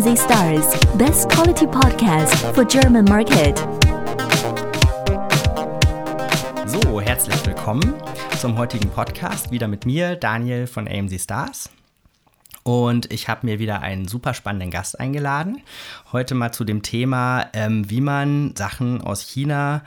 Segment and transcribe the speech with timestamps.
[0.00, 3.58] AMZ Stars, best quality podcast for German market.
[6.64, 7.92] So, herzlich willkommen
[8.38, 9.50] zum heutigen Podcast.
[9.50, 11.68] Wieder mit mir, Daniel von AMZ Stars.
[12.62, 15.60] Und ich habe mir wieder einen super spannenden Gast eingeladen.
[16.12, 19.82] Heute mal zu dem Thema, ähm, wie man Sachen aus China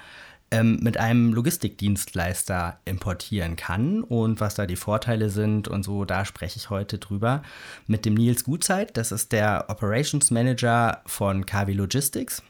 [0.54, 6.06] ähm, mit einem Logistikdienstleister importieren kann und was da die Vorteile sind und so.
[6.06, 7.42] Da spreche ich heute drüber
[7.88, 8.96] mit dem Nils Gutzeit.
[8.96, 12.44] Das ist der Operations Manager von KW Logistics.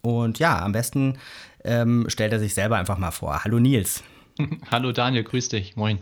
[0.00, 1.18] Und ja, am besten
[1.64, 3.42] ähm, stellt er sich selber einfach mal vor.
[3.42, 4.04] Hallo Nils.
[4.70, 5.74] Hallo Daniel, grüß dich.
[5.74, 5.98] Moin.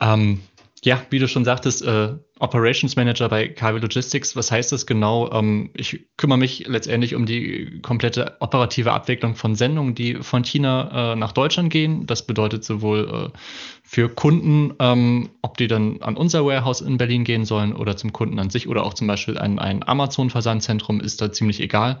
[0.00, 0.42] Ähm,
[0.84, 4.36] ja, wie du schon sagtest, äh, Operations Manager bei KW Logistics.
[4.36, 5.30] Was heißt das genau?
[5.32, 11.12] Ähm, ich kümmere mich letztendlich um die komplette operative Abwicklung von Sendungen, die von China
[11.12, 12.06] äh, nach Deutschland gehen.
[12.06, 13.38] Das bedeutet sowohl äh,
[13.82, 18.12] für Kunden, ähm, ob die dann an unser Warehouse in Berlin gehen sollen oder zum
[18.12, 21.98] Kunden an sich oder auch zum Beispiel an ein Amazon-Versandzentrum, ist da ziemlich egal.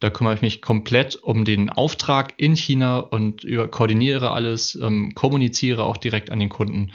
[0.00, 5.12] Da kümmere ich mich komplett um den Auftrag in China und über, koordiniere alles, ähm,
[5.14, 6.92] kommuniziere auch direkt an den Kunden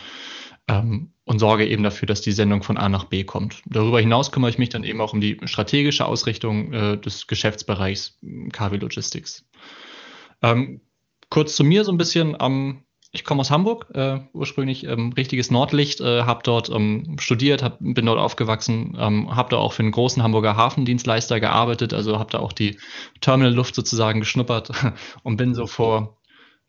[0.70, 3.62] ähm, und sorge eben dafür, dass die Sendung von A nach B kommt.
[3.66, 8.20] Darüber hinaus kümmere ich mich dann eben auch um die strategische Ausrichtung äh, des Geschäftsbereichs
[8.54, 9.46] KW Logistics.
[10.42, 10.82] Ähm,
[11.30, 12.38] kurz zu mir so ein bisschen.
[12.40, 17.64] Ähm, ich komme aus Hamburg, äh, ursprünglich ähm, richtiges Nordlicht, äh, habe dort ähm, studiert,
[17.64, 22.20] hab, bin dort aufgewachsen, ähm, habe da auch für einen großen Hamburger Hafendienstleister gearbeitet, also
[22.20, 22.78] habe da auch die
[23.20, 24.70] Terminalluft sozusagen geschnuppert
[25.24, 26.20] und bin so vor,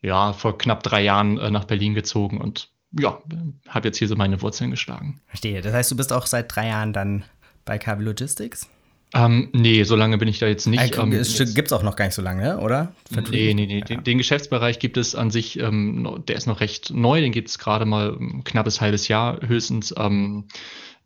[0.01, 3.19] ja, vor knapp drei Jahren äh, nach Berlin gezogen und ja,
[3.67, 5.21] habe jetzt hier so meine Wurzeln geschlagen.
[5.27, 5.61] Verstehe.
[5.61, 7.23] Das heißt, du bist auch seit drei Jahren dann
[7.65, 8.69] bei KW Logistics?
[9.13, 10.97] Ähm, nee, so lange bin ich da jetzt nicht.
[10.97, 12.95] Ähm, es gibt es auch noch gar nicht so lange, oder?
[13.09, 13.79] Nee, nee, nee.
[13.79, 13.85] Ja.
[13.85, 17.49] Den, den, Geschäftsbereich gibt es an sich, ähm, der ist noch recht neu, den gibt
[17.49, 19.93] es gerade mal ein knappes halbes Jahr höchstens.
[19.97, 20.45] Ähm,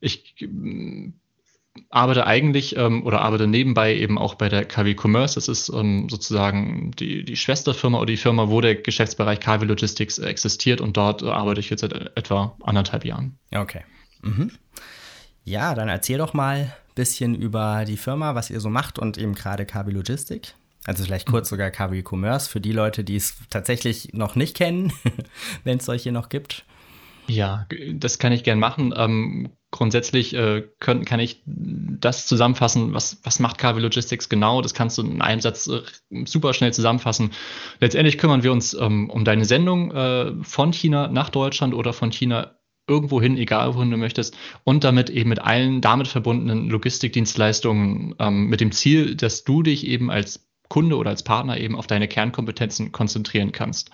[0.01, 0.35] ich
[1.89, 5.35] arbeite eigentlich ähm, oder arbeite nebenbei eben auch bei der KW Commerce.
[5.35, 10.17] Das ist ähm, sozusagen die, die Schwesterfirma oder die Firma, wo der Geschäftsbereich KW Logistics
[10.19, 13.37] existiert und dort arbeite ich jetzt seit etwa anderthalb Jahren.
[13.53, 13.83] Okay.
[14.21, 14.51] Mhm.
[15.43, 19.17] Ja, dann erzähl doch mal ein bisschen über die Firma, was ihr so macht und
[19.17, 20.55] eben gerade KW Logistik.
[20.85, 24.93] Also vielleicht kurz sogar KW Commerce für die Leute, die es tatsächlich noch nicht kennen,
[25.63, 26.65] wenn es solche noch gibt.
[27.27, 28.93] Ja, das kann ich gern machen.
[28.95, 34.61] Ähm, grundsätzlich äh, können, kann ich das zusammenfassen, was, was macht KW Logistics genau.
[34.61, 35.81] Das kannst du in einem Satz äh,
[36.25, 37.31] super schnell zusammenfassen.
[37.79, 42.11] Letztendlich kümmern wir uns ähm, um deine Sendung äh, von China nach Deutschland oder von
[42.11, 42.55] China
[42.87, 48.45] irgendwo hin, egal wohin du möchtest, und damit eben mit allen damit verbundenen Logistikdienstleistungen ähm,
[48.47, 52.07] mit dem Ziel, dass du dich eben als Kunde oder als Partner eben auf deine
[52.07, 53.91] Kernkompetenzen konzentrieren kannst.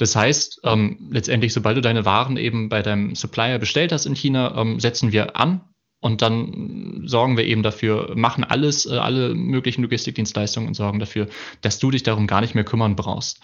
[0.00, 4.14] Das heißt, ähm, letztendlich, sobald du deine Waren eben bei deinem Supplier bestellt hast in
[4.14, 5.60] China, ähm, setzen wir an
[6.00, 11.28] und dann sorgen wir eben dafür, machen alles, äh, alle möglichen Logistikdienstleistungen und sorgen dafür,
[11.60, 13.40] dass du dich darum gar nicht mehr kümmern brauchst.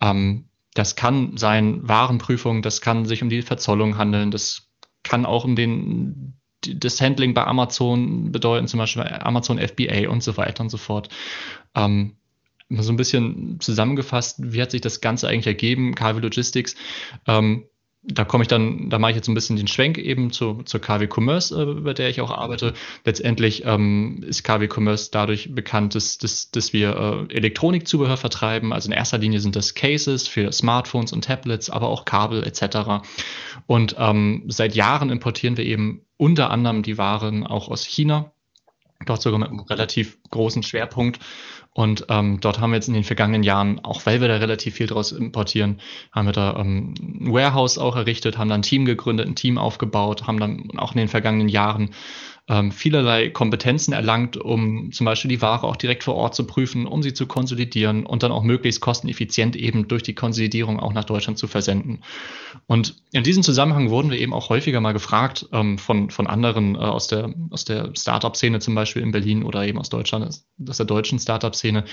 [0.00, 4.72] Ähm, das kann sein Warenprüfung, das kann sich um die Verzollung handeln, das
[5.04, 6.34] kann auch um den
[6.66, 11.10] das Handling bei Amazon bedeuten, zum Beispiel Amazon FBA und so weiter und so fort.
[11.76, 12.16] Ähm,
[12.80, 16.74] so ein bisschen zusammengefasst, wie hat sich das Ganze eigentlich ergeben, KW Logistics.
[17.26, 17.64] Ähm,
[18.04, 20.80] da komme ich dann, da mache ich jetzt ein bisschen den Schwenk eben zu, zur
[20.80, 22.74] KW Commerce, äh, bei der ich auch arbeite.
[23.04, 28.72] Letztendlich ähm, ist KW Commerce dadurch bekannt, dass, dass, dass wir äh, Elektronikzubehör vertreiben.
[28.72, 33.04] Also in erster Linie sind das Cases für Smartphones und Tablets, aber auch Kabel etc.
[33.66, 38.32] Und ähm, seit Jahren importieren wir eben unter anderem die Waren auch aus China.
[39.06, 41.20] Dort sogar mit einem relativ großen Schwerpunkt.
[41.74, 44.74] Und ähm, dort haben wir jetzt in den vergangenen Jahren, auch weil wir da relativ
[44.74, 45.80] viel draus importieren,
[46.12, 49.56] haben wir da ähm, ein Warehouse auch errichtet, haben dann ein Team gegründet, ein Team
[49.56, 51.90] aufgebaut, haben dann auch in den vergangenen Jahren
[52.48, 56.86] ähm, vielerlei Kompetenzen erlangt, um zum Beispiel die Ware auch direkt vor Ort zu prüfen,
[56.86, 61.04] um sie zu konsolidieren und dann auch möglichst kosteneffizient eben durch die Konsolidierung auch nach
[61.04, 62.02] Deutschland zu versenden.
[62.66, 66.74] Und in diesem Zusammenhang wurden wir eben auch häufiger mal gefragt ähm, von, von anderen
[66.74, 70.76] äh, aus der, aus der Startup-Szene zum Beispiel in Berlin oder eben aus Deutschland, aus
[70.76, 71.84] der deutschen Startup-Szene,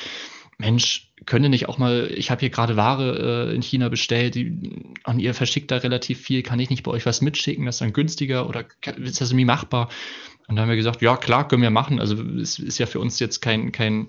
[0.61, 4.93] Mensch, könnte nicht auch mal, ich habe hier gerade Ware äh, in China bestellt, die,
[5.05, 7.81] und ihr verschickt da relativ viel, kann ich nicht bei euch was mitschicken, das ist
[7.81, 8.65] dann günstiger oder
[8.97, 9.87] ist das irgendwie machbar?
[10.49, 11.99] Und da haben wir gesagt, ja klar, können wir machen.
[11.99, 14.07] Also es ist ja für uns jetzt kein, kein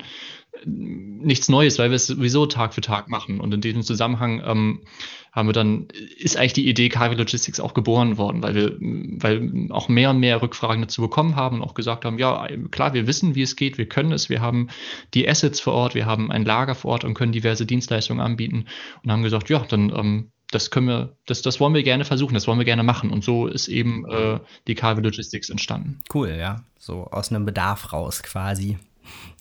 [0.65, 3.41] nichts Neues, weil wir es sowieso Tag für Tag machen.
[3.41, 4.81] Und in diesem Zusammenhang ähm,
[5.33, 5.89] haben wir dann,
[6.19, 10.19] ist eigentlich die Idee KW Logistics auch geboren worden, weil wir, weil auch mehr und
[10.19, 13.55] mehr Rückfragen dazu bekommen haben und auch gesagt haben, ja, klar, wir wissen, wie es
[13.55, 14.69] geht, wir können es, wir haben
[15.15, 18.65] die Assets vor Ort, wir haben ein Lager vor Ort und können diverse Dienstleistungen anbieten
[19.05, 22.35] und haben gesagt, ja, dann ähm, das können wir, das, das wollen wir gerne versuchen,
[22.35, 23.11] das wollen wir gerne machen.
[23.11, 26.01] Und so ist eben äh, die KW Logistics entstanden.
[26.13, 26.65] Cool, ja.
[26.79, 28.79] So aus einem Bedarf raus quasi.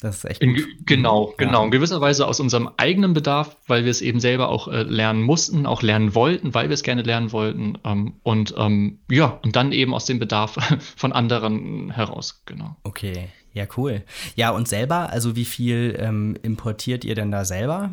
[0.01, 1.45] Das ist echt In, genau, ja.
[1.45, 1.65] genau.
[1.65, 5.21] In gewisser Weise aus unserem eigenen Bedarf, weil wir es eben selber auch äh, lernen
[5.21, 7.77] mussten, auch lernen wollten, weil wir es gerne lernen wollten.
[7.83, 10.57] Ähm, und ähm, ja, und dann eben aus dem Bedarf
[10.95, 12.77] von anderen heraus, genau.
[12.83, 14.03] Okay, ja, cool.
[14.35, 17.91] Ja, und selber, also wie viel ähm, importiert ihr denn da selber?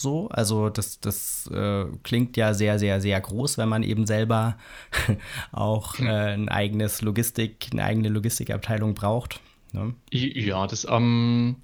[0.00, 4.56] So, also das, das äh, klingt ja sehr, sehr, sehr groß, wenn man eben selber
[5.52, 9.40] auch äh, ein eigenes Logistik, eine eigene Logistikabteilung braucht.
[9.72, 9.94] Ne?
[10.12, 11.56] Ja, das ähm,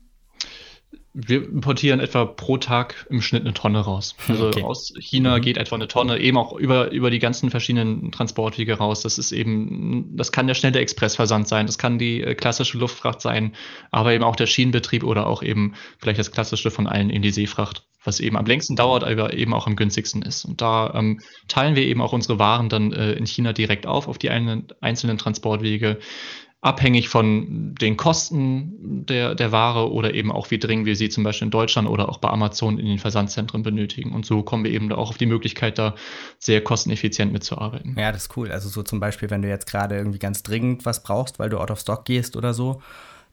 [1.16, 4.16] wir importieren etwa pro Tag im Schnitt eine Tonne raus.
[4.34, 4.62] Also okay.
[4.64, 5.43] aus China mhm.
[5.43, 9.02] geht etwa eine Tonne eben auch über, über die ganzen verschiedenen Transportwege raus.
[9.02, 13.20] Das ist eben, das kann der schnelle Expressversand sein, das kann die äh, klassische Luftfracht
[13.20, 13.55] sein,
[13.93, 17.31] aber eben auch der Schienenbetrieb oder auch eben vielleicht das klassische von allen in die
[17.31, 20.44] Seefracht, was eben am längsten dauert, aber eben auch am günstigsten ist.
[20.44, 24.08] Und da ähm, teilen wir eben auch unsere Waren dann äh, in China direkt auf,
[24.08, 25.99] auf die einzelnen Transportwege
[26.64, 31.22] abhängig von den Kosten der, der Ware oder eben auch wie dringend wir sie zum
[31.22, 34.12] Beispiel in Deutschland oder auch bei Amazon in den Versandzentren benötigen.
[34.12, 35.94] Und so kommen wir eben auch auf die Möglichkeit, da
[36.38, 37.96] sehr kosteneffizient mitzuarbeiten.
[37.99, 38.50] Ja, das ist cool.
[38.50, 41.58] Also so zum Beispiel, wenn du jetzt gerade irgendwie ganz dringend was brauchst, weil du
[41.58, 42.81] out of stock gehst oder so,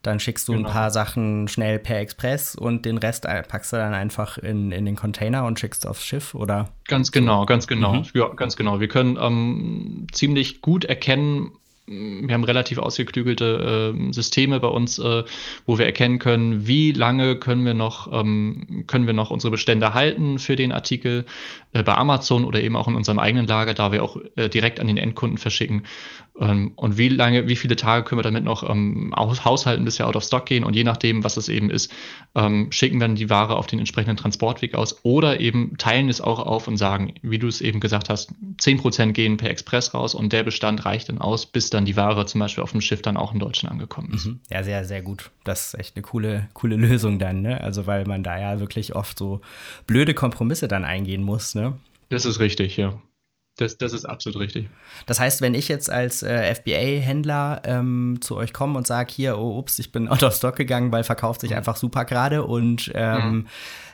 [0.01, 0.67] dann schickst du genau.
[0.67, 4.85] ein paar Sachen schnell per Express und den Rest packst du dann einfach in, in
[4.85, 6.69] den Container und schickst aufs Schiff, oder?
[6.85, 7.93] Ganz genau, ganz genau.
[7.93, 8.05] Mhm.
[8.13, 8.81] Ja, ganz genau.
[8.81, 11.51] Wir können ähm, ziemlich gut erkennen,
[11.87, 15.23] wir haben relativ ausgeklügelte äh, Systeme bei uns, äh,
[15.65, 19.93] wo wir erkennen können, wie lange können wir noch, ähm, können wir noch unsere Bestände
[19.93, 21.25] halten für den Artikel
[21.73, 24.79] äh, bei Amazon oder eben auch in unserem eigenen Lager, da wir auch äh, direkt
[24.79, 25.83] an den Endkunden verschicken.
[26.39, 30.07] Ähm, und wie lange, wie viele Tage können wir damit noch ähm, haushalten, bis wir
[30.07, 30.63] out of stock gehen?
[30.63, 31.91] Und je nachdem, was es eben ist,
[32.35, 36.21] ähm, schicken wir dann die Ware auf den entsprechenden Transportweg aus oder eben teilen es
[36.21, 40.15] auch auf und sagen, wie du es eben gesagt hast, 10% gehen per Express raus
[40.15, 43.01] und der Bestand reicht dann aus, bis dann die Ware zum Beispiel auf dem Schiff
[43.01, 44.25] dann auch in Deutschland angekommen ist.
[44.25, 44.39] Mhm.
[44.49, 45.31] Ja, sehr, sehr gut.
[45.43, 47.61] Das ist echt eine coole, coole Lösung dann, ne?
[47.61, 49.41] Also weil man da ja wirklich oft so
[49.87, 51.77] blöde Kompromisse dann eingehen muss, ne?
[52.09, 53.01] Das ist richtig, ja.
[53.57, 54.69] Das, das ist absolut richtig.
[55.05, 59.37] Das heißt, wenn ich jetzt als äh, FBA-Händler ähm, zu euch komme und sage, hier,
[59.37, 61.57] oh, ups, ich bin out of stock gegangen, weil verkauft sich mhm.
[61.57, 63.47] einfach super gerade und ähm, mhm.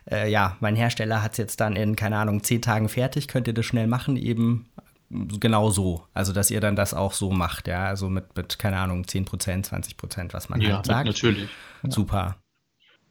[0.09, 3.47] äh, ja, mein Hersteller hat es jetzt dann in, keine Ahnung, zehn Tagen fertig, könnt
[3.47, 4.68] ihr das schnell machen, eben
[5.09, 6.04] genau so.
[6.13, 9.25] Also, dass ihr dann das auch so macht, ja, also mit, mit keine Ahnung, 10
[9.25, 11.07] Prozent, 20 Prozent, was man ja, halt sagt.
[11.07, 11.50] natürlich.
[11.83, 12.38] Super.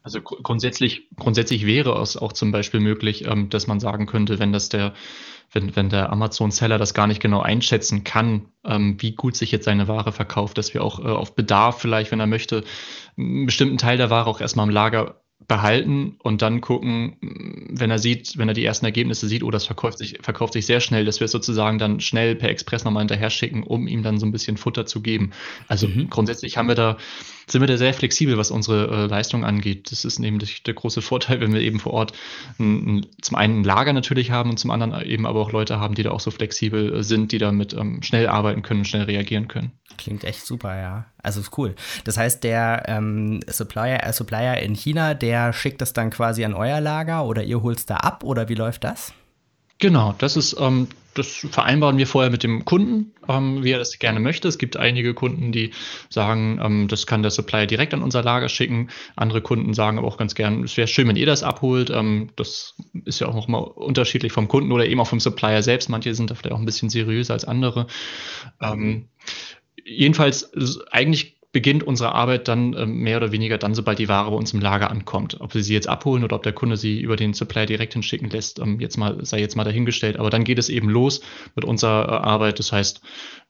[0.07, 4.53] Also grundsätzlich, grundsätzlich wäre es auch zum Beispiel möglich, ähm, dass man sagen könnte, wenn
[4.53, 4.93] das der,
[5.51, 9.65] wenn, wenn der Amazon-Seller das gar nicht genau einschätzen kann, ähm, wie gut sich jetzt
[9.65, 12.63] seine Ware verkauft, dass wir auch äh, auf Bedarf vielleicht, wenn er möchte,
[13.17, 17.15] einen bestimmten Teil der Ware auch erstmal im Lager behalten und dann gucken,
[17.69, 20.65] wenn er sieht, wenn er die ersten Ergebnisse sieht, oh, das verkauft sich, verkauft sich
[20.65, 24.03] sehr schnell, dass wir es sozusagen dann schnell per Express nochmal hinterher schicken, um ihm
[24.03, 25.31] dann so ein bisschen Futter zu geben.
[25.67, 26.09] Also mhm.
[26.09, 26.97] grundsätzlich haben wir da,
[27.47, 29.91] sind wir da sehr flexibel, was unsere äh, Leistung angeht.
[29.91, 32.13] Das ist nämlich der große Vorteil, wenn wir eben vor Ort
[32.59, 35.79] ein, ein, zum einen ein Lager natürlich haben und zum anderen eben aber auch Leute
[35.79, 39.03] haben, die da auch so flexibel äh, sind, die damit ähm, schnell arbeiten können, schnell
[39.03, 39.71] reagieren können.
[39.97, 41.05] Klingt echt super, ja.
[41.23, 41.75] Also ist cool.
[42.03, 46.53] Das heißt, der ähm, Supplier, äh, Supplier in China, der schickt das dann quasi an
[46.53, 49.13] euer Lager oder ihr holt es da ab oder wie läuft das?
[49.79, 53.99] Genau, das ist, ähm, das vereinbaren wir vorher mit dem Kunden, ähm, wie er das
[53.99, 54.47] gerne möchte.
[54.47, 55.71] Es gibt einige Kunden, die
[56.09, 58.89] sagen, ähm, das kann der Supplier direkt an unser Lager schicken.
[59.15, 61.91] Andere Kunden sagen aber auch ganz gern, es wäre schön, wenn ihr das abholt.
[61.91, 65.61] Ähm, das ist ja auch noch mal unterschiedlich vom Kunden oder eben auch vom Supplier
[65.61, 65.89] selbst.
[65.89, 67.85] Manche sind da vielleicht auch ein bisschen seriöser als andere.
[68.61, 69.09] Ähm,
[69.85, 70.51] jedenfalls
[70.91, 74.53] eigentlich beginnt unsere Arbeit dann äh, mehr oder weniger dann, sobald die Ware bei uns
[74.53, 75.39] im Lager ankommt.
[75.39, 78.29] Ob wir sie jetzt abholen oder ob der Kunde sie über den Supplier direkt hinschicken
[78.29, 80.17] lässt, ähm, jetzt mal, sei jetzt mal dahingestellt.
[80.17, 81.21] Aber dann geht es eben los
[81.55, 82.59] mit unserer äh, Arbeit.
[82.59, 83.01] Das heißt,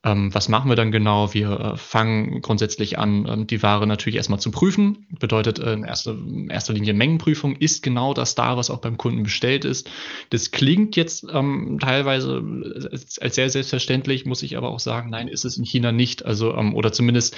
[0.04, 1.34] ähm, was machen wir dann genau?
[1.34, 5.08] Wir äh, fangen grundsätzlich an, ähm, die Ware natürlich erstmal zu prüfen.
[5.20, 7.56] Bedeutet äh, in, erster, in erster Linie Mengenprüfung.
[7.56, 9.90] Ist genau das da, was auch beim Kunden bestellt ist?
[10.30, 12.44] Das klingt jetzt ähm, teilweise
[12.92, 16.26] als, als sehr selbstverständlich, muss ich aber auch sagen, nein, ist es in China nicht.
[16.26, 17.36] Also, ähm, oder zumindest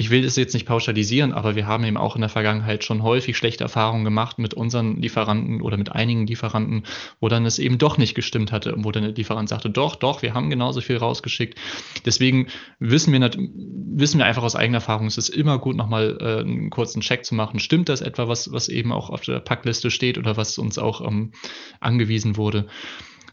[0.00, 3.02] ich will das jetzt nicht pauschalisieren, aber wir haben eben auch in der Vergangenheit schon
[3.02, 6.84] häufig schlechte Erfahrungen gemacht mit unseren Lieferanten oder mit einigen Lieferanten,
[7.20, 10.22] wo dann es eben doch nicht gestimmt hatte, wo dann der Lieferant sagte, doch, doch,
[10.22, 11.58] wir haben genauso viel rausgeschickt.
[12.06, 12.46] Deswegen
[12.78, 16.70] wissen wir, wissen wir einfach aus eigener Erfahrung, es ist immer gut, nochmal äh, einen
[16.70, 17.60] kurzen Check zu machen.
[17.60, 21.06] Stimmt das etwa, was, was eben auch auf der Packliste steht oder was uns auch
[21.06, 21.32] ähm,
[21.78, 22.68] angewiesen wurde?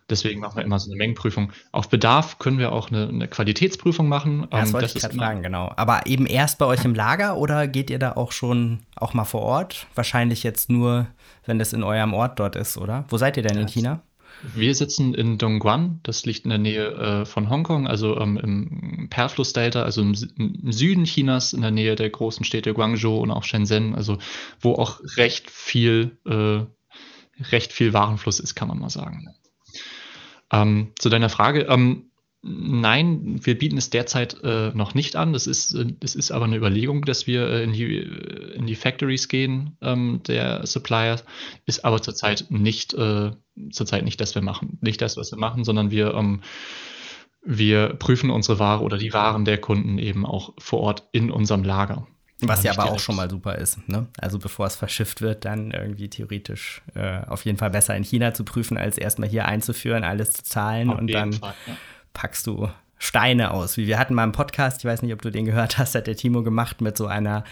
[0.10, 1.52] Deswegen machen wir immer so eine Mengenprüfung.
[1.74, 4.48] Auf Bedarf können wir auch eine, eine Qualitätsprüfung machen.
[4.52, 5.72] Ja, das ähm, wollte das ich gerade fragen, genau.
[5.76, 9.26] Aber eben erst bei euch im Lager oder geht ihr da auch schon auch mal
[9.26, 9.88] vor Ort?
[9.96, 11.08] Wahrscheinlich jetzt nur,
[11.46, 13.04] wenn das in eurem Ort dort ist, oder?
[13.10, 14.02] Wo seid ihr denn in China?
[14.56, 19.08] Wir sitzen in Dongguan, das liegt in der Nähe äh, von Hongkong, also ähm, im
[19.10, 23.44] Perlflussdelta, also im, im, Süden Chinas, in der Nähe der großen Städte Guangzhou und auch
[23.44, 24.20] Shenzhen, also
[24.62, 26.60] wo auch recht viel, äh,
[27.52, 29.34] recht viel Warenfluss ist, kann man mal sagen.
[30.52, 32.08] Ähm, zu deiner Frage, ähm,
[32.44, 35.34] Nein, wir bieten es derzeit äh, noch nicht an.
[35.34, 38.68] Das ist, äh, das ist aber eine Überlegung, dass wir äh, in, die, äh, in
[38.68, 41.26] die Factories gehen ähm, der Suppliers.
[41.66, 43.32] Ist aber zurzeit nicht, äh,
[43.72, 44.78] zurzeit nicht, das wir machen.
[44.82, 46.42] Nicht das, was wir machen, sondern wir, ähm,
[47.44, 51.64] wir prüfen unsere Ware oder die Waren der Kunden eben auch vor Ort in unserem
[51.64, 52.08] Lager.
[52.42, 52.96] Was ja aber direkt.
[52.96, 53.88] auch schon mal super ist.
[53.90, 54.08] Ne?
[54.20, 58.34] Also bevor es verschifft wird, dann irgendwie theoretisch äh, auf jeden Fall besser in China
[58.34, 61.34] zu prüfen, als erstmal hier einzuführen, alles zu zahlen auf und dann.
[61.34, 61.74] Fall, ja
[62.18, 62.68] packst du
[62.98, 63.78] Steine aus.
[63.78, 66.08] Wie wir hatten mal einen Podcast, ich weiß nicht, ob du den gehört hast, hat
[66.08, 67.44] der Timo gemacht mit so einer,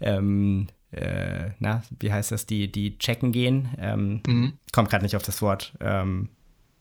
[0.00, 3.68] ähm, äh, na, wie heißt das, die, die checken gehen.
[3.78, 4.52] Ähm, mhm.
[4.72, 5.74] Kommt gerade nicht auf das Wort.
[5.80, 6.30] Ähm,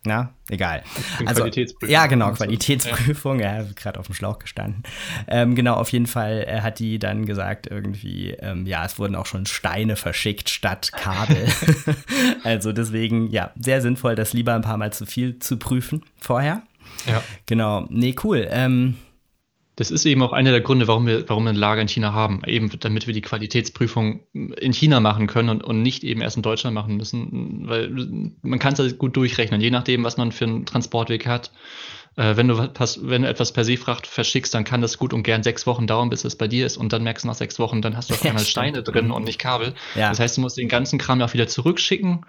[0.05, 0.83] na, egal.
[1.25, 1.45] Also,
[1.88, 3.39] ja, genau, Qualitätsprüfung.
[3.39, 3.45] Ja.
[3.45, 4.83] Er gerade auf dem Schlauch gestanden.
[5.27, 9.15] Ähm, genau, auf jeden Fall er hat die dann gesagt, irgendwie, ähm, ja, es wurden
[9.15, 11.48] auch schon Steine verschickt statt Kabel.
[12.43, 16.63] also deswegen, ja, sehr sinnvoll, das lieber ein paar Mal zu viel zu prüfen vorher.
[17.07, 17.24] Ja.
[17.45, 17.86] Genau.
[17.89, 18.48] Nee, cool.
[18.51, 18.95] Ähm,
[19.75, 22.13] das ist eben auch einer der Gründe, warum wir, warum wir ein Lager in China
[22.13, 22.42] haben.
[22.46, 26.44] Eben damit wir die Qualitätsprüfung in China machen können und, und nicht eben erst in
[26.44, 27.68] Deutschland machen müssen.
[27.68, 27.89] Weil
[28.42, 31.51] man kann es gut durchrechnen, je nachdem, was man für einen Transportweg hat
[32.15, 35.41] äh, wenn, du wenn du etwas per Seefracht verschickst, dann kann das gut und gern
[35.41, 36.77] sechs Wochen dauern, bis es bei dir ist.
[36.77, 39.12] Und dann merkst du nach sechs Wochen, dann hast du auf einmal ja, Steine drin
[39.12, 39.74] und nicht Kabel.
[39.96, 40.10] Ja.
[40.10, 42.25] Das heißt, du musst den ganzen Kram auch wieder zurückschicken.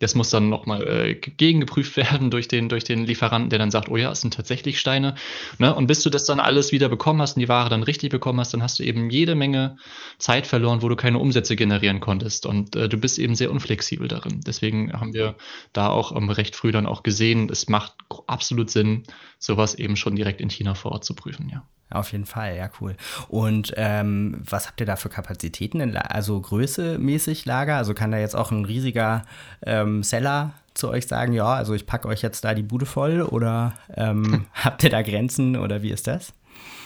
[0.00, 3.88] Das muss dann nochmal äh, gegengeprüft werden durch den, durch den Lieferanten, der dann sagt,
[3.88, 5.14] oh ja, es sind tatsächlich Steine.
[5.58, 5.74] Ne?
[5.74, 8.40] Und bis du das dann alles wieder bekommen hast und die Ware dann richtig bekommen
[8.40, 9.76] hast, dann hast du eben jede Menge
[10.18, 12.44] Zeit verloren, wo du keine Umsätze generieren konntest.
[12.46, 14.40] Und äh, du bist eben sehr unflexibel darin.
[14.46, 15.36] Deswegen haben wir
[15.72, 17.94] da auch ähm, recht früh dann auch gesehen, es macht
[18.26, 19.04] absolut Sinn,
[19.38, 21.62] sowas eben schon direkt in China vor Ort zu prüfen, ja.
[21.90, 22.96] Auf jeden Fall, ja, cool.
[23.28, 27.76] Und ähm, was habt ihr da für Kapazitäten, in, also größemäßig Lager?
[27.76, 29.22] Also kann da jetzt auch ein riesiger
[29.64, 33.22] ähm, Seller zu euch sagen, ja, also ich packe euch jetzt da die Bude voll
[33.22, 36.34] oder ähm, habt ihr da Grenzen oder wie ist das?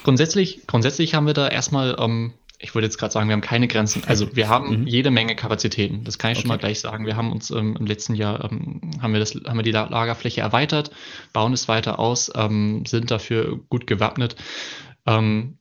[0.05, 2.33] Grundsätzlich, grundsätzlich haben wir da erstmal ähm,
[2.63, 4.05] ich würde jetzt gerade sagen, wir haben keine Grenzen.
[4.07, 4.87] Also wir haben mhm.
[4.87, 6.05] jede Menge Kapazitäten.
[6.05, 6.43] Das kann ich okay.
[6.43, 7.07] schon mal gleich sagen.
[7.07, 10.41] Wir haben uns ähm, im letzten Jahr ähm, haben wir das, haben wir die Lagerfläche
[10.41, 10.93] erweitert,
[11.33, 14.37] bauen es weiter aus, ähm, sind dafür gut gewappnet.
[15.07, 15.59] Ähm,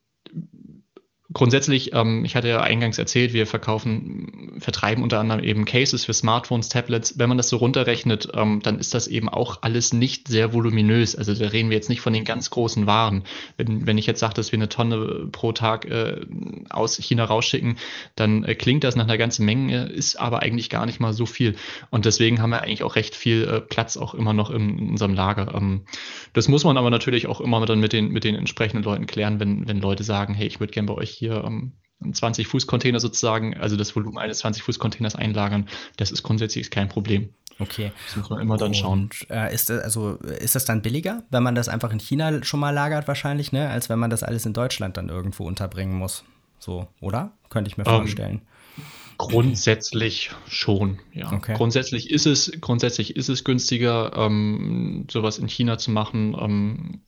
[1.34, 6.14] grundsätzlich, ähm, ich hatte ja eingangs erzählt, wir verkaufen, vertreiben unter anderem eben Cases für
[6.14, 7.18] Smartphones, Tablets.
[7.18, 11.16] Wenn man das so runterrechnet, ähm, dann ist das eben auch alles nicht sehr voluminös.
[11.16, 13.24] Also da reden wir jetzt nicht von den ganz großen Waren.
[13.58, 16.22] Wenn, wenn ich jetzt sage, dass wir eine Tonne pro Tag äh,
[16.70, 17.78] aus China rausschicken,
[18.16, 21.26] dann äh, klingt das nach einer ganzen Menge, ist aber eigentlich gar nicht mal so
[21.26, 21.56] viel.
[21.90, 24.90] Und deswegen haben wir eigentlich auch recht viel äh, Platz auch immer noch in, in
[24.92, 25.54] unserem Lager.
[25.56, 25.86] Ähm,
[26.34, 29.40] das muss man aber natürlich auch immer dann mit den, mit den entsprechenden Leuten klären,
[29.40, 31.74] wenn, wenn Leute sagen, hey, ich würde gerne bei euch hier ähm,
[32.04, 37.30] 20-Fuß-Container sozusagen, also das Volumen eines 20-Fuß-Containers einlagern, das ist grundsätzlich kein Problem.
[37.60, 37.92] Okay.
[38.08, 39.04] Das muss man immer dann schauen.
[39.04, 42.44] Und, äh, ist, das, also, ist das dann billiger, wenn man das einfach in China
[42.44, 43.70] schon mal lagert, wahrscheinlich, ne?
[43.70, 46.24] als wenn man das alles in Deutschland dann irgendwo unterbringen muss?
[46.58, 47.34] So, oder?
[47.50, 48.42] Könnte ich mir um, ähm, vorstellen.
[49.20, 51.32] Grundsätzlich schon, ja.
[51.32, 51.54] Okay.
[51.56, 56.36] Grundsätzlich ist es, grundsätzlich ist es günstiger, ähm, sowas in China zu machen.
[56.40, 57.02] Ähm,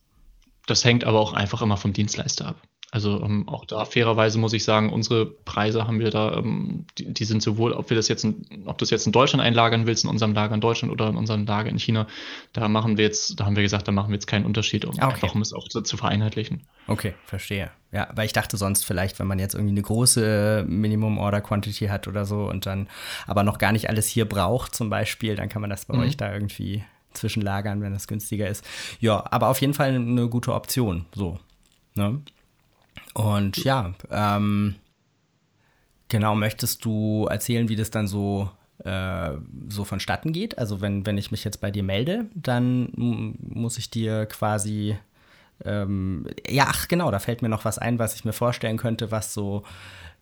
[0.66, 2.62] das hängt aber auch einfach immer vom Dienstleister ab.
[2.94, 7.12] Also ähm, auch da fairerweise muss ich sagen, unsere Preise haben wir da, ähm, die,
[7.12, 9.84] die, sind sowohl, ob wir das jetzt, in, ob du das jetzt in Deutschland einlagern
[9.88, 12.06] willst, in unserem Lager in Deutschland oder in unserem Lager in China,
[12.52, 14.94] da machen wir jetzt, da haben wir gesagt, da machen wir jetzt keinen Unterschied, um
[14.94, 15.06] okay.
[15.06, 16.62] einfach um es auch zu, zu, vereinheitlichen.
[16.86, 17.72] Okay, verstehe.
[17.90, 21.86] Ja, weil ich dachte sonst vielleicht, wenn man jetzt irgendwie eine große Minimum Order Quantity
[21.86, 22.86] hat oder so und dann
[23.26, 26.02] aber noch gar nicht alles hier braucht, zum Beispiel, dann kann man das bei mhm.
[26.04, 28.64] euch da irgendwie zwischenlagern, wenn das günstiger ist.
[29.00, 31.40] Ja, aber auf jeden Fall eine gute Option, so.
[31.96, 32.20] Ne?
[33.14, 34.76] Und ja, ähm,
[36.08, 38.50] genau, möchtest du erzählen, wie das dann so,
[38.84, 39.30] äh,
[39.68, 40.58] so vonstatten geht?
[40.58, 44.96] Also wenn, wenn ich mich jetzt bei dir melde, dann muss ich dir quasi,
[45.64, 49.10] ähm, ja, ach genau, da fällt mir noch was ein, was ich mir vorstellen könnte,
[49.10, 49.62] was so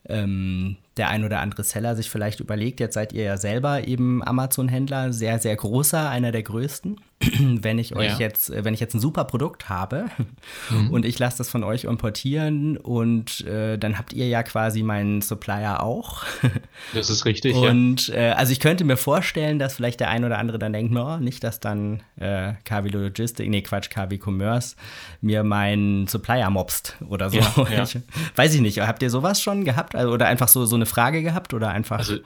[0.09, 4.23] ähm, der ein oder andere Seller sich vielleicht überlegt, jetzt seid ihr ja selber eben
[4.23, 6.99] Amazon-Händler, sehr, sehr großer, einer der größten.
[7.63, 8.19] wenn ich euch ja.
[8.19, 10.07] jetzt, äh, wenn ich jetzt ein super Produkt habe
[10.71, 10.91] mhm.
[10.91, 15.23] und ich lasse das von euch importieren und äh, dann habt ihr ja quasi meinen
[15.23, 16.25] Supplier auch.
[16.95, 17.55] das ist richtig.
[17.55, 18.15] Und ja.
[18.15, 21.19] äh, also ich könnte mir vorstellen, dass vielleicht der ein oder andere dann denkt, no,
[21.19, 24.77] nicht, dass dann äh, KW Logistik, nee, Quatsch, KW Commerce
[25.21, 27.41] mir meinen Supplier mobst oder so.
[27.73, 27.99] Ja, ich,
[28.35, 28.81] weiß ich nicht.
[28.81, 29.95] Habt ihr sowas schon gehabt?
[29.95, 31.99] Also, oder einfach so, so eine Frage gehabt oder einfach.
[31.99, 32.19] Also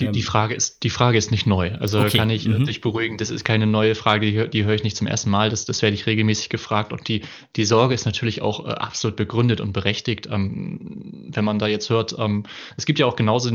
[0.00, 1.70] Die, die, ähm, Frage ist, die Frage ist nicht neu.
[1.78, 2.18] Also okay.
[2.18, 2.66] kann ich mhm.
[2.66, 5.50] dich beruhigen, das ist keine neue Frage, die, die höre ich nicht zum ersten Mal.
[5.50, 6.92] Das, das werde ich regelmäßig gefragt.
[6.92, 7.22] Und die,
[7.54, 10.26] die Sorge ist natürlich auch äh, absolut begründet und berechtigt.
[10.30, 12.44] Ähm, wenn man da jetzt hört, ähm,
[12.76, 13.50] es gibt ja auch genauso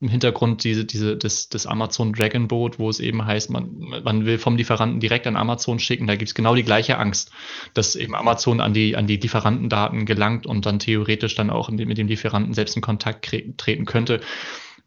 [0.00, 3.70] im Hintergrund diese, diese, das, das Amazon Dragon Boat, wo es eben heißt, man,
[4.04, 6.06] man will vom Lieferanten direkt an Amazon schicken.
[6.06, 7.32] Da gibt es genau die gleiche Angst,
[7.72, 11.96] dass eben Amazon an die, an die Lieferantendaten gelangt und dann theoretisch dann auch mit
[11.96, 14.20] dem Lieferanten selbst in Kontakt treten könnte.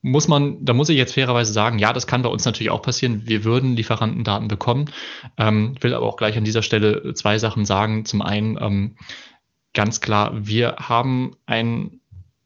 [0.02, 2.84] Muss man, da muss ich jetzt fairerweise sagen, ja, das kann bei uns natürlich auch
[2.84, 3.24] passieren.
[3.26, 4.92] Wir würden Lieferantendaten bekommen.
[5.38, 8.06] Ähm, will aber auch gleich an dieser Stelle zwei Sachen sagen.
[8.06, 8.96] Zum einen, ähm,
[9.74, 11.99] ganz klar, wir haben ein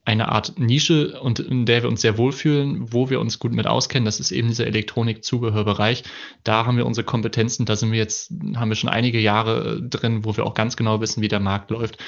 [0.04, 3.66] eine Art Nische und in der wir uns sehr wohlfühlen, wo wir uns gut mit
[3.66, 4.04] auskennen.
[4.04, 6.04] Das ist eben dieser Elektronik-Zubehörbereich.
[6.42, 9.82] Da haben wir unsere Kompetenzen, da sind wir jetzt, haben wir schon einige Jahre äh,
[9.82, 11.98] drin, wo wir auch ganz genau wissen, wie der Markt läuft.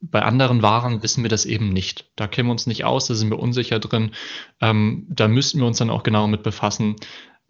[0.00, 2.06] Bei anderen Waren wissen wir das eben nicht.
[2.16, 4.12] Da kennen wir uns nicht aus, da sind wir unsicher drin.
[4.60, 6.96] Ähm, da müssten wir uns dann auch genau mit befassen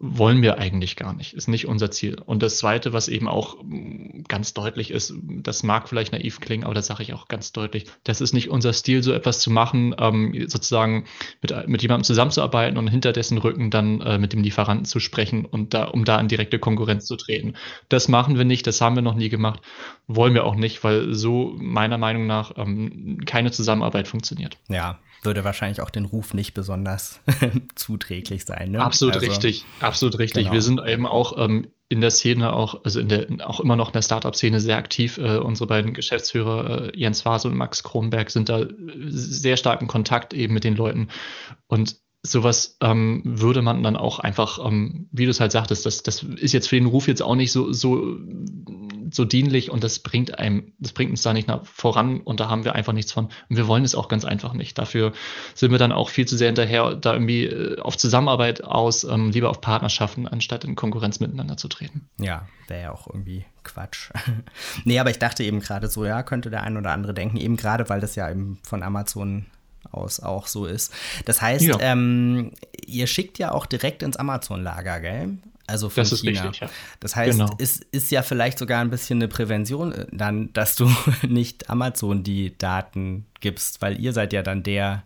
[0.05, 2.17] wollen wir eigentlich gar nicht, ist nicht unser Ziel.
[2.25, 6.65] Und das Zweite, was eben auch mm, ganz deutlich ist, das mag vielleicht naiv klingen,
[6.65, 9.49] aber das sage ich auch ganz deutlich, das ist nicht unser Stil, so etwas zu
[9.49, 11.05] machen, ähm, sozusagen
[11.41, 15.45] mit, mit jemandem zusammenzuarbeiten und hinter dessen Rücken dann äh, mit dem Lieferanten zu sprechen
[15.45, 17.53] und da, um da in direkte Konkurrenz zu treten.
[17.87, 19.61] Das machen wir nicht, das haben wir noch nie gemacht,
[20.07, 24.57] wollen wir auch nicht, weil so meiner Meinung nach ähm, keine Zusammenarbeit funktioniert.
[24.67, 27.19] Ja, würde wahrscheinlich auch den Ruf nicht besonders
[27.75, 28.71] zuträglich sein.
[28.71, 28.81] Ne?
[28.81, 30.43] Absolut also, richtig, absolut richtig.
[30.43, 30.53] Genau.
[30.53, 33.89] Wir sind eben auch ähm, in der Szene auch, also in der, auch immer noch
[33.89, 35.17] in der Startup-Szene sehr aktiv.
[35.17, 38.65] Äh, unsere beiden Geschäftsführer, äh, Jens Vase und Max Kronberg, sind da
[39.05, 41.09] sehr stark in Kontakt eben mit den Leuten.
[41.67, 46.03] Und sowas ähm, würde man dann auch einfach, ähm, wie du es halt sagtest, das,
[46.03, 48.17] das ist jetzt für den Ruf jetzt auch nicht so, so
[49.15, 52.49] so dienlich und das bringt einem, das bringt uns da nicht nach, voran und da
[52.49, 53.25] haben wir einfach nichts von.
[53.49, 54.77] Und wir wollen es auch ganz einfach nicht.
[54.77, 55.13] Dafür
[55.55, 59.31] sind wir dann auch viel zu sehr hinterher, da irgendwie äh, auf Zusammenarbeit aus, ähm,
[59.31, 62.09] lieber auf Partnerschaften, anstatt in Konkurrenz miteinander zu treten.
[62.19, 64.11] Ja, wäre ja auch irgendwie Quatsch.
[64.83, 67.57] nee, aber ich dachte eben gerade so, ja, könnte der ein oder andere denken, eben
[67.57, 69.45] gerade, weil das ja eben von Amazon
[69.91, 70.93] aus auch so ist.
[71.25, 71.77] Das heißt, ja.
[71.79, 72.51] ähm,
[72.85, 75.37] ihr schickt ja auch direkt ins Amazon-Lager, gell?
[75.65, 76.41] Also von das ist China.
[76.41, 76.69] Richtig, ja.
[76.99, 77.55] Das heißt, genau.
[77.57, 80.91] es ist ja vielleicht sogar ein bisschen eine Prävention äh, dann, dass du
[81.27, 85.03] nicht Amazon die Daten gibst, weil ihr seid ja dann der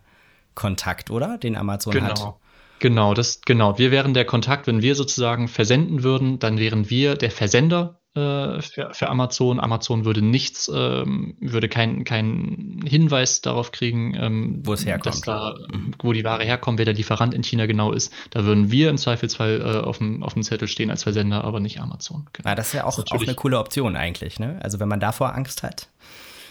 [0.54, 1.38] Kontakt, oder?
[1.38, 2.08] Den Amazon genau.
[2.08, 2.34] hat.
[2.80, 3.78] Genau, das, genau.
[3.78, 8.62] Wir wären der Kontakt, wenn wir sozusagen versenden würden, dann wären wir der Versender äh,
[8.62, 9.60] für, für, Amazon.
[9.60, 15.26] Amazon würde nichts, ähm, würde keinen kein Hinweis darauf kriegen, ähm, wo es herkommt.
[15.26, 15.54] Da,
[16.00, 18.12] wo die Ware herkommt, wer der Lieferant in China genau ist.
[18.30, 21.60] Da würden wir im Zweifelsfall äh, auf, dem, auf dem Zettel stehen als Versender, aber
[21.60, 22.26] nicht Amazon.
[22.32, 22.48] Genau.
[22.48, 24.58] Ja, das ist ja auch, ist auch eine coole Option eigentlich, ne?
[24.62, 25.88] Also wenn man davor Angst hat.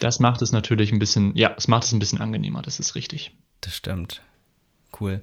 [0.00, 2.94] Das macht es natürlich ein bisschen, ja, es macht es ein bisschen angenehmer, das ist
[2.94, 3.32] richtig.
[3.60, 4.22] Das stimmt.
[4.98, 5.22] Cool.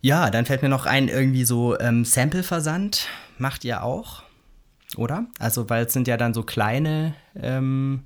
[0.00, 4.22] Ja, dann fällt mir noch ein, irgendwie so ähm, Sample-Versand macht ihr auch
[4.96, 5.26] oder?
[5.38, 8.02] Also, weil es sind ja dann so kleine, ähm,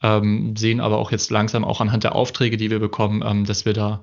[0.01, 3.65] Ähm, sehen aber auch jetzt langsam auch anhand der Aufträge, die wir bekommen, ähm, dass
[3.65, 4.01] wir da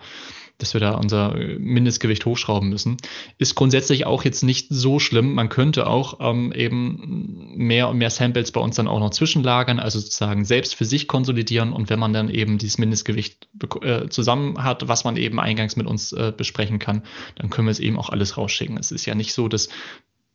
[0.62, 2.96] dass wir da unser Mindestgewicht hochschrauben müssen.
[3.38, 5.34] Ist grundsätzlich auch jetzt nicht so schlimm.
[5.34, 9.80] Man könnte auch ähm, eben mehr und mehr Samples bei uns dann auch noch zwischenlagern,
[9.80, 11.72] also sozusagen selbst für sich konsolidieren.
[11.72, 13.48] Und wenn man dann eben dieses Mindestgewicht
[13.82, 17.02] äh, zusammen hat, was man eben eingangs mit uns äh, besprechen kann,
[17.36, 18.76] dann können wir es eben auch alles rausschicken.
[18.76, 19.68] Es ist ja nicht so, dass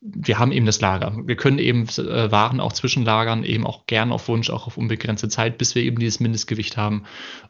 [0.06, 1.16] wir haben eben das Lager.
[1.26, 5.30] Wir können eben äh, Waren auch zwischenlagern, eben auch gern auf Wunsch, auch auf unbegrenzte
[5.30, 7.04] Zeit, bis wir eben dieses Mindestgewicht haben.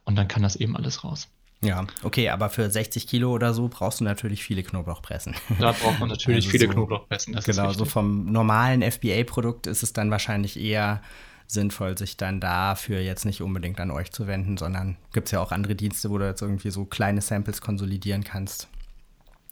[0.05, 1.27] Und dann kann das eben alles raus.
[1.61, 5.35] Ja, okay, aber für 60 Kilo oder so brauchst du natürlich viele Knoblauchpressen.
[5.59, 7.39] Da braucht man natürlich also viele so, Knoblauchpressen.
[7.43, 11.01] genau, so vom normalen FBA-Produkt ist es dann wahrscheinlich eher
[11.47, 15.39] sinnvoll, sich dann dafür jetzt nicht unbedingt an euch zu wenden, sondern gibt es ja
[15.41, 18.67] auch andere Dienste, wo du jetzt irgendwie so kleine Samples konsolidieren kannst.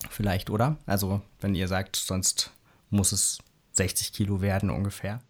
[0.10, 0.78] Vielleicht, oder?
[0.86, 2.52] Also, wenn ihr sagt, sonst
[2.90, 3.40] muss es
[3.74, 5.22] 60 Kilo werden ungefähr.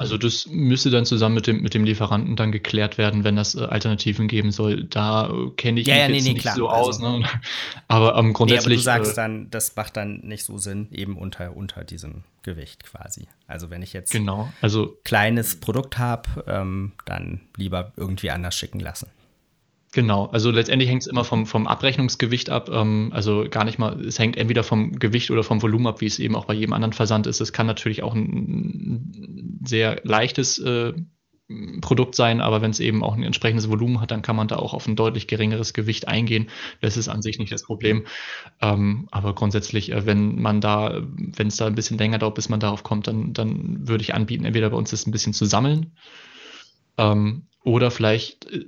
[0.00, 3.56] Also das müsste dann zusammen mit dem, mit dem Lieferanten dann geklärt werden, wenn das
[3.56, 4.84] äh, Alternativen geben soll.
[4.84, 6.54] Da äh, kenne ich Ja, mich ja, nee, jetzt nee, nicht klar.
[6.54, 6.98] so Also- aus.
[7.00, 7.24] Ne?
[7.88, 8.78] Aber ähm, Nee, aber grundsätzlich.
[8.78, 12.84] du sagst äh, dann, das macht dann nicht so Sinn, eben unter, unter diesem Gewicht
[12.84, 13.26] quasi.
[13.48, 14.48] Also wenn ich jetzt genau.
[14.62, 19.08] Also kleines Produkt habe, ähm, dann lieber irgendwie anders schicken lassen.
[19.92, 22.68] Genau, also letztendlich hängt es immer vom, vom Abrechnungsgewicht ab.
[22.70, 26.06] Ähm, also gar nicht mal, es hängt entweder vom Gewicht oder vom Volumen ab, wie
[26.06, 27.40] es eben auch bei jedem anderen Versand ist.
[27.40, 30.92] Es kann natürlich auch ein sehr leichtes äh,
[31.80, 34.56] Produkt sein, aber wenn es eben auch ein entsprechendes Volumen hat, dann kann man da
[34.56, 36.50] auch auf ein deutlich geringeres Gewicht eingehen.
[36.82, 38.04] Das ist an sich nicht das Problem.
[38.60, 42.50] Ähm, aber grundsätzlich, äh, wenn man da, wenn es da ein bisschen länger dauert, bis
[42.50, 45.46] man darauf kommt, dann, dann würde ich anbieten, entweder bei uns das ein bisschen zu
[45.46, 45.96] sammeln
[46.98, 48.66] ähm, oder vielleicht äh,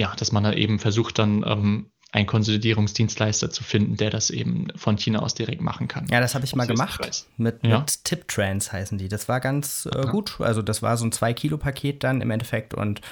[0.00, 4.68] ja, dass man da eben versucht, dann ähm, einen Konsolidierungsdienstleister zu finden, der das eben
[4.74, 6.06] von China aus direkt machen kann.
[6.10, 7.26] Ja, das habe ich mal gemacht.
[7.36, 7.80] Mit, Ja.
[7.80, 9.08] mit Tip-Trans heißen die.
[9.08, 10.40] Das war ganz äh, gut.
[10.40, 13.02] Also das war so ein 2-Kilo-Paket dann im Endeffekt und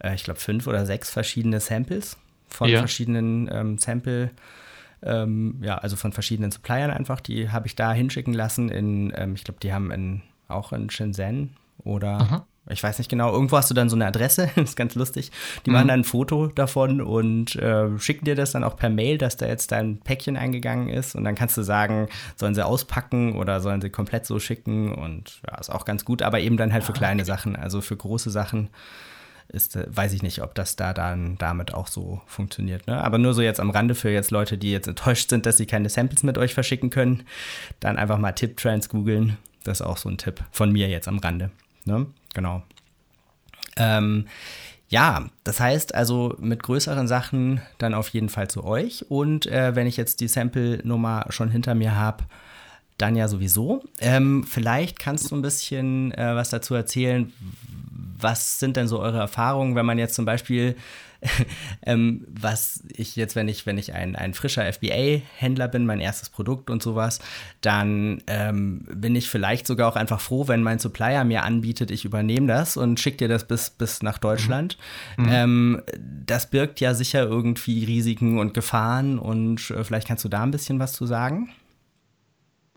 [0.00, 2.16] äh, ich glaube fünf oder sechs verschiedene Samples
[2.48, 2.78] von Ja.
[2.78, 4.30] verschiedenen ähm, Sample,
[5.02, 7.20] ähm, ja, also von verschiedenen Suppliern einfach.
[7.20, 10.88] Die habe ich da hinschicken lassen in, ähm, ich glaube, die haben in, auch in
[10.90, 12.46] Shenzhen oder Aha.
[12.70, 15.30] Ich weiß nicht genau, irgendwo hast du dann so eine Adresse, das ist ganz lustig.
[15.66, 15.74] Die Mhm.
[15.76, 19.36] machen dann ein Foto davon und äh, schicken dir das dann auch per Mail, dass
[19.36, 21.14] da jetzt dein Päckchen eingegangen ist.
[21.14, 24.92] Und dann kannst du sagen, sollen sie auspacken oder sollen sie komplett so schicken.
[24.94, 27.56] Und ja, ist auch ganz gut, aber eben dann halt für kleine Sachen.
[27.56, 28.68] Also für große Sachen
[29.48, 32.86] ist, äh, weiß ich nicht, ob das da dann damit auch so funktioniert.
[32.86, 33.02] Ne?
[33.02, 35.66] Aber nur so jetzt am Rande für jetzt Leute, die jetzt enttäuscht sind, dass sie
[35.66, 37.22] keine Samples mit euch verschicken können,
[37.80, 39.38] dann einfach mal Tip-Trans googeln.
[39.64, 41.50] Das ist auch so ein Tipp von mir jetzt am Rande.
[41.88, 42.06] Ne?
[42.34, 42.62] Genau.
[43.76, 44.26] Ähm,
[44.90, 49.06] ja, das heißt also mit größeren Sachen dann auf jeden Fall zu euch.
[49.10, 52.24] Und äh, wenn ich jetzt die Sample-Nummer schon hinter mir habe,
[52.98, 53.82] dann ja sowieso.
[54.00, 57.32] Ähm, vielleicht kannst du ein bisschen äh, was dazu erzählen.
[58.20, 60.76] Was sind denn so eure Erfahrungen, wenn man jetzt zum Beispiel,
[61.86, 66.30] ähm, was ich jetzt, wenn ich, wenn ich ein, ein frischer FBA-Händler bin, mein erstes
[66.30, 67.20] Produkt und sowas,
[67.60, 72.04] dann ähm, bin ich vielleicht sogar auch einfach froh, wenn mein Supplier mir anbietet, ich
[72.04, 74.78] übernehme das und schicke dir das bis, bis nach Deutschland.
[75.18, 75.82] Ähm,
[76.24, 80.50] das birgt ja sicher irgendwie Risiken und Gefahren und äh, vielleicht kannst du da ein
[80.50, 81.50] bisschen was zu sagen.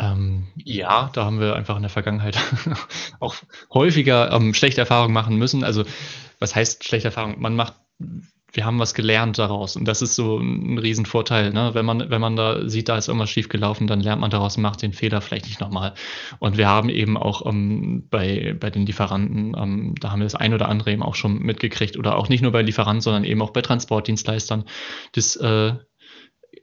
[0.02, 2.38] Ähm, ja, da haben wir einfach in der Vergangenheit
[3.20, 3.36] auch
[3.72, 5.64] häufiger ähm, schlechte Erfahrungen machen müssen.
[5.64, 5.84] Also,
[6.40, 7.40] was heißt schlechte Erfahrungen?
[7.40, 7.76] Man macht,
[8.52, 11.54] wir haben was gelernt daraus und das ist so ein Riesenvorteil.
[11.54, 11.76] Ne?
[11.76, 14.58] Wenn, man, wenn man da sieht, da ist irgendwas schief gelaufen, dann lernt man daraus
[14.58, 15.94] und macht den Fehler vielleicht nicht nochmal.
[16.40, 20.36] Und wir haben eben auch ähm, bei, bei den Lieferanten, ähm, da haben wir das
[20.36, 23.42] ein oder andere eben auch schon mitgekriegt oder auch nicht nur bei Lieferanten, sondern eben
[23.44, 24.66] auch bei Transportdienstleistern,
[25.12, 25.76] das äh,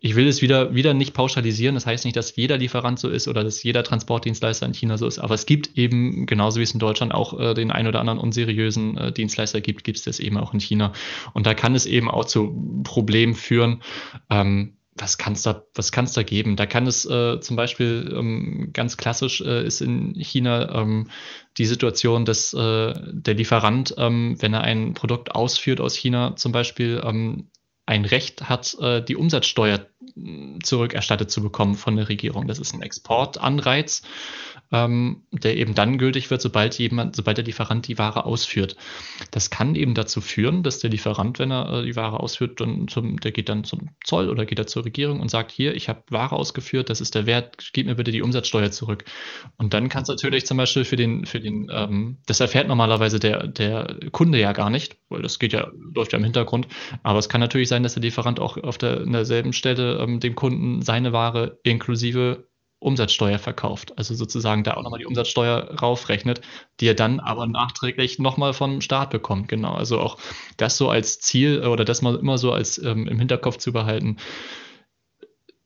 [0.01, 1.75] ich will es wieder, wieder nicht pauschalisieren.
[1.75, 5.07] Das heißt nicht, dass jeder Lieferant so ist oder dass jeder Transportdienstleister in China so
[5.07, 5.19] ist.
[5.19, 8.19] Aber es gibt eben, genauso wie es in Deutschland auch äh, den ein oder anderen
[8.19, 10.93] unseriösen äh, Dienstleister gibt, gibt es das eben auch in China.
[11.33, 13.83] Und da kann es eben auch zu Problemen führen.
[14.31, 16.57] Ähm, was kann es da, was kann's da geben?
[16.57, 21.09] Da kann es äh, zum Beispiel ähm, ganz klassisch äh, ist in China ähm,
[21.57, 26.53] die Situation, dass äh, der Lieferant, ähm, wenn er ein Produkt ausführt aus China zum
[26.53, 27.49] Beispiel, ähm,
[27.89, 32.47] ein Recht hat, äh, die Umsatzsteuer mh, zurückerstattet zu bekommen von der Regierung.
[32.47, 34.03] Das ist ein Exportanreiz,
[34.71, 38.77] ähm, der eben dann gültig wird, sobald jemand, sobald der Lieferant die Ware ausführt.
[39.31, 42.89] Das kann eben dazu führen, dass der Lieferant, wenn er äh, die Ware ausführt, dann
[42.89, 45.89] zum, der geht dann zum Zoll oder geht er zur Regierung und sagt, hier, ich
[45.89, 49.05] habe Ware ausgeführt, das ist der Wert, gib mir bitte die Umsatzsteuer zurück.
[49.57, 53.19] Und dann kann es natürlich zum Beispiel für den, für den, ähm, das erfährt normalerweise
[53.19, 56.69] der, der Kunde ja gar nicht, weil das geht ja, läuft ja im Hintergrund.
[57.03, 60.35] Aber es kann natürlich sein, dass der Lieferant auch auf der, derselben Stelle ähm, dem
[60.35, 62.49] Kunden seine Ware inklusive
[62.81, 63.99] Umsatzsteuer verkauft.
[63.99, 66.41] Also sozusagen da auch nochmal die Umsatzsteuer raufrechnet,
[66.81, 69.49] die er dann aber nachträglich nochmal vom Staat bekommt.
[69.49, 69.75] Genau.
[69.75, 70.19] Also auch
[70.57, 74.19] das so als Ziel oder das mal immer so als ähm, im Hinterkopf zu behalten.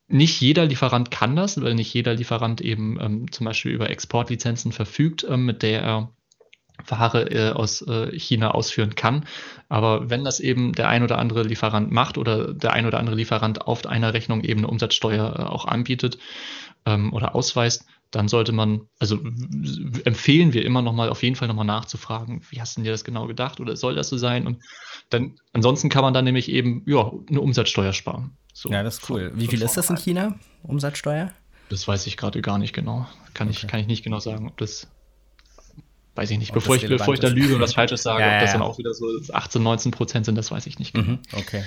[0.07, 4.71] Nicht jeder Lieferant kann das, weil nicht jeder Lieferant eben ähm, zum Beispiel über Exportlizenzen
[4.71, 6.09] verfügt, ähm, mit der er
[6.87, 9.25] Ware äh, aus äh, China ausführen kann.
[9.69, 13.15] Aber wenn das eben der ein oder andere Lieferant macht oder der ein oder andere
[13.15, 16.17] Lieferant auf einer Rechnung eben eine Umsatzsteuer äh, auch anbietet
[16.85, 19.19] ähm, oder ausweist, dann sollte man, also
[20.05, 22.91] empfehlen wir immer noch mal auf jeden Fall noch mal nachzufragen, wie hast du dir
[22.91, 24.45] das genau gedacht oder soll das so sein?
[24.45, 24.61] Und
[25.09, 28.37] dann ansonsten kann man dann nämlich eben ja eine Umsatzsteuer sparen.
[28.53, 29.29] So, Ja, das ist cool.
[29.31, 29.97] von- Wie viel ist das in.
[29.97, 31.31] China, Umsatzsteuer?
[31.69, 33.07] Das weiß ich gerade gar nicht genau.
[33.33, 33.67] Kann, ich, Okay.
[33.67, 34.87] kann ich nicht genau sagen, ob das.
[36.13, 36.51] Weiß ich nicht.
[36.51, 38.59] Ob Bevor ich, bevor ich da lüge und was Falsches sage, Ja, ob das ja,
[38.59, 41.13] dann auch wieder so 18, 19 Prozent sind, das weiß ich nicht genau.
[41.13, 41.63] Mhm, okay.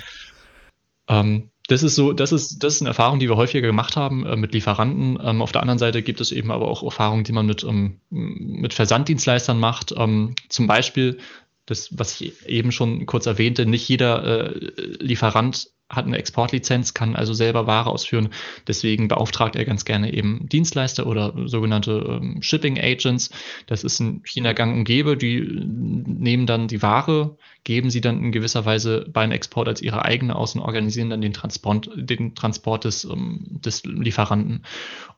[1.09, 4.25] Ähm, das ist so, das ist, das ist eine Erfahrung, die wir häufiger gemacht haben
[4.25, 5.19] äh, mit Lieferanten.
[5.23, 8.01] Ähm, auf der anderen Seite gibt es eben aber auch Erfahrungen, die man mit, ähm,
[8.11, 9.93] mit Versanddienstleistern macht.
[9.97, 11.19] Ähm, zum Beispiel,
[11.67, 17.15] das, was ich eben schon kurz erwähnte, nicht jeder äh, Lieferant hat eine Exportlizenz, kann
[17.15, 18.31] also selber Ware ausführen.
[18.67, 23.31] Deswegen beauftragt er ganz gerne eben Dienstleister oder sogenannte ähm, Shipping Agents.
[23.67, 25.17] Das ist in China gang und gäbe.
[25.17, 30.05] Die nehmen dann die Ware, geben sie dann in gewisser Weise beim Export als ihre
[30.05, 34.65] eigene aus und organisieren dann den Transport, den Transport des, ähm, des Lieferanten.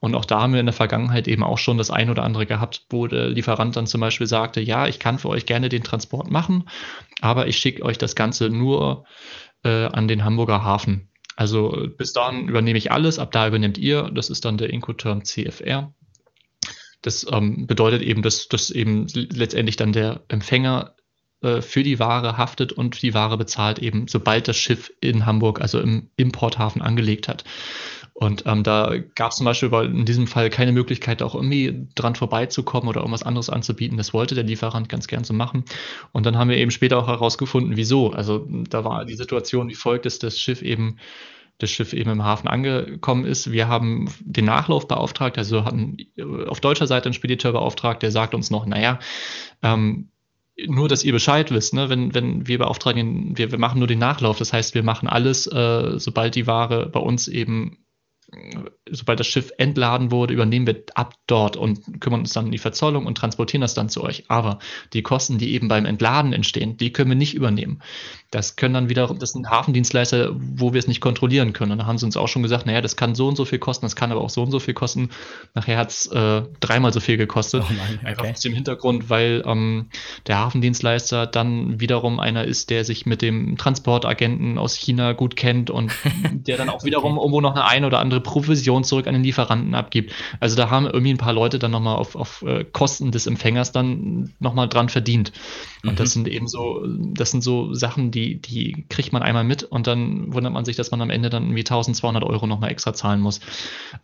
[0.01, 2.45] Und auch da haben wir in der Vergangenheit eben auch schon das ein oder andere
[2.45, 5.83] gehabt, wo der Lieferant dann zum Beispiel sagte, ja, ich kann für euch gerne den
[5.83, 6.69] Transport machen,
[7.23, 9.07] aber ich schicke euch das Ganze nur
[9.69, 11.09] äh, an den Hamburger Hafen.
[11.37, 14.11] Also bis dahin übernehme ich alles, ab da übernehmt ihr.
[14.13, 15.93] Das ist dann der Incoterm CFR.
[17.03, 20.97] Das ähm, bedeutet eben, dass, dass eben letztendlich dann der Empfänger
[21.43, 25.61] äh, für die Ware haftet und die Ware bezahlt eben, sobald das Schiff in Hamburg,
[25.61, 27.45] also im Importhafen angelegt hat.
[28.21, 32.17] Und ähm, da gab es zum Beispiel in diesem Fall keine Möglichkeit, auch irgendwie dran
[32.17, 33.97] vorbeizukommen oder irgendwas anderes anzubieten.
[33.97, 35.65] Das wollte der Lieferant ganz gern so machen.
[36.11, 38.11] Und dann haben wir eben später auch herausgefunden, wieso.
[38.11, 40.97] Also da war die Situation wie folgt, dass das Schiff eben
[41.59, 43.53] das Schiff eben im Hafen angekommen ist.
[43.53, 45.99] Wir haben den Nachlauf beauftragt, also hatten
[46.49, 48.99] auf deutscher Seite einen Spediteur beauftragt, der sagt uns noch, naja,
[49.63, 50.09] ähm,
[50.67, 51.89] nur, dass ihr Bescheid wisst, ne?
[51.89, 54.39] wenn, wenn wir beauftragen, wir, wir machen nur den Nachlauf.
[54.39, 57.79] Das heißt, wir machen alles, äh, sobald die Ware bei uns eben
[58.91, 62.59] sobald das Schiff entladen wurde, übernehmen wir ab dort und kümmern uns dann um die
[62.59, 64.25] Verzollung und transportieren das dann zu euch.
[64.29, 64.59] Aber
[64.93, 67.81] die Kosten, die eben beim Entladen entstehen, die können wir nicht übernehmen.
[68.31, 71.73] Das können dann wieder, das sind Hafendienstleister, wo wir es nicht kontrollieren können.
[71.73, 73.59] Und da haben sie uns auch schon gesagt, naja, das kann so und so viel
[73.59, 75.09] kosten, das kann aber auch so und so viel kosten.
[75.55, 77.65] Nachher hat es äh, dreimal so viel gekostet.
[77.67, 78.07] Oh nein, okay.
[78.07, 79.89] Einfach aus dem Hintergrund, weil ähm,
[80.27, 85.71] der Hafendienstleister dann wiederum einer ist, der sich mit dem Transportagenten aus China gut kennt
[85.71, 85.91] und
[86.33, 87.25] der dann auch wiederum okay.
[87.25, 90.13] irgendwo noch eine eine oder andere Provision zurück an den Lieferanten abgibt.
[90.41, 93.73] Also da haben irgendwie ein paar Leute dann nochmal auf, auf äh, Kosten des Empfängers
[93.73, 95.33] dann nochmal dran verdient.
[95.85, 95.97] Und mhm.
[95.97, 99.87] das sind eben so, das sind so Sachen, die, die kriegt man einmal mit und
[99.87, 103.21] dann wundert man sich, dass man am Ende dann irgendwie 1200 Euro nochmal extra zahlen
[103.21, 103.41] muss.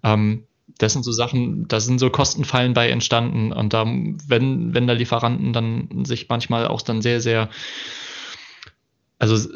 [0.02, 0.44] Ähm,
[0.78, 4.94] das sind so Sachen, da sind so Kostenfallen bei entstanden und da, wenn, wenn da
[4.94, 7.50] Lieferanten dann sich manchmal auch dann sehr, sehr
[9.24, 9.48] also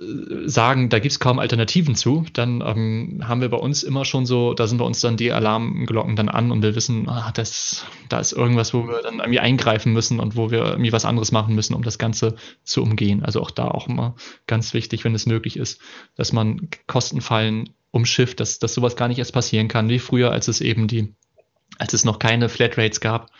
[0.48, 4.24] sagen, da gibt es kaum Alternativen zu, dann ähm, haben wir bei uns immer schon
[4.24, 7.84] so, da sind bei uns dann die Alarmglocken dann an und wir wissen, ah, das,
[8.08, 11.32] da ist irgendwas, wo wir dann irgendwie eingreifen müssen und wo wir irgendwie was anderes
[11.32, 13.22] machen müssen, um das Ganze zu umgehen.
[13.22, 14.14] Also auch da auch immer
[14.46, 15.82] ganz wichtig, wenn es möglich ist,
[16.16, 20.48] dass man Kostenfallen umschifft, dass, dass sowas gar nicht erst passieren kann, wie früher, als
[20.48, 21.14] es eben die,
[21.78, 23.30] als es noch keine Flatrates gab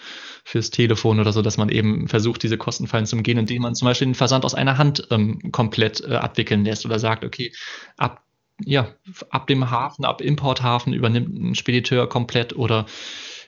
[0.49, 3.85] fürs Telefon oder so, dass man eben versucht, diese Kostenfallen zu umgehen, indem man zum
[3.85, 7.53] Beispiel den Versand aus einer Hand ähm, komplett äh, abwickeln lässt oder sagt, okay,
[7.99, 8.25] ab,
[8.65, 8.89] ja,
[9.29, 12.87] ab dem Hafen, ab Importhafen übernimmt ein Spediteur komplett oder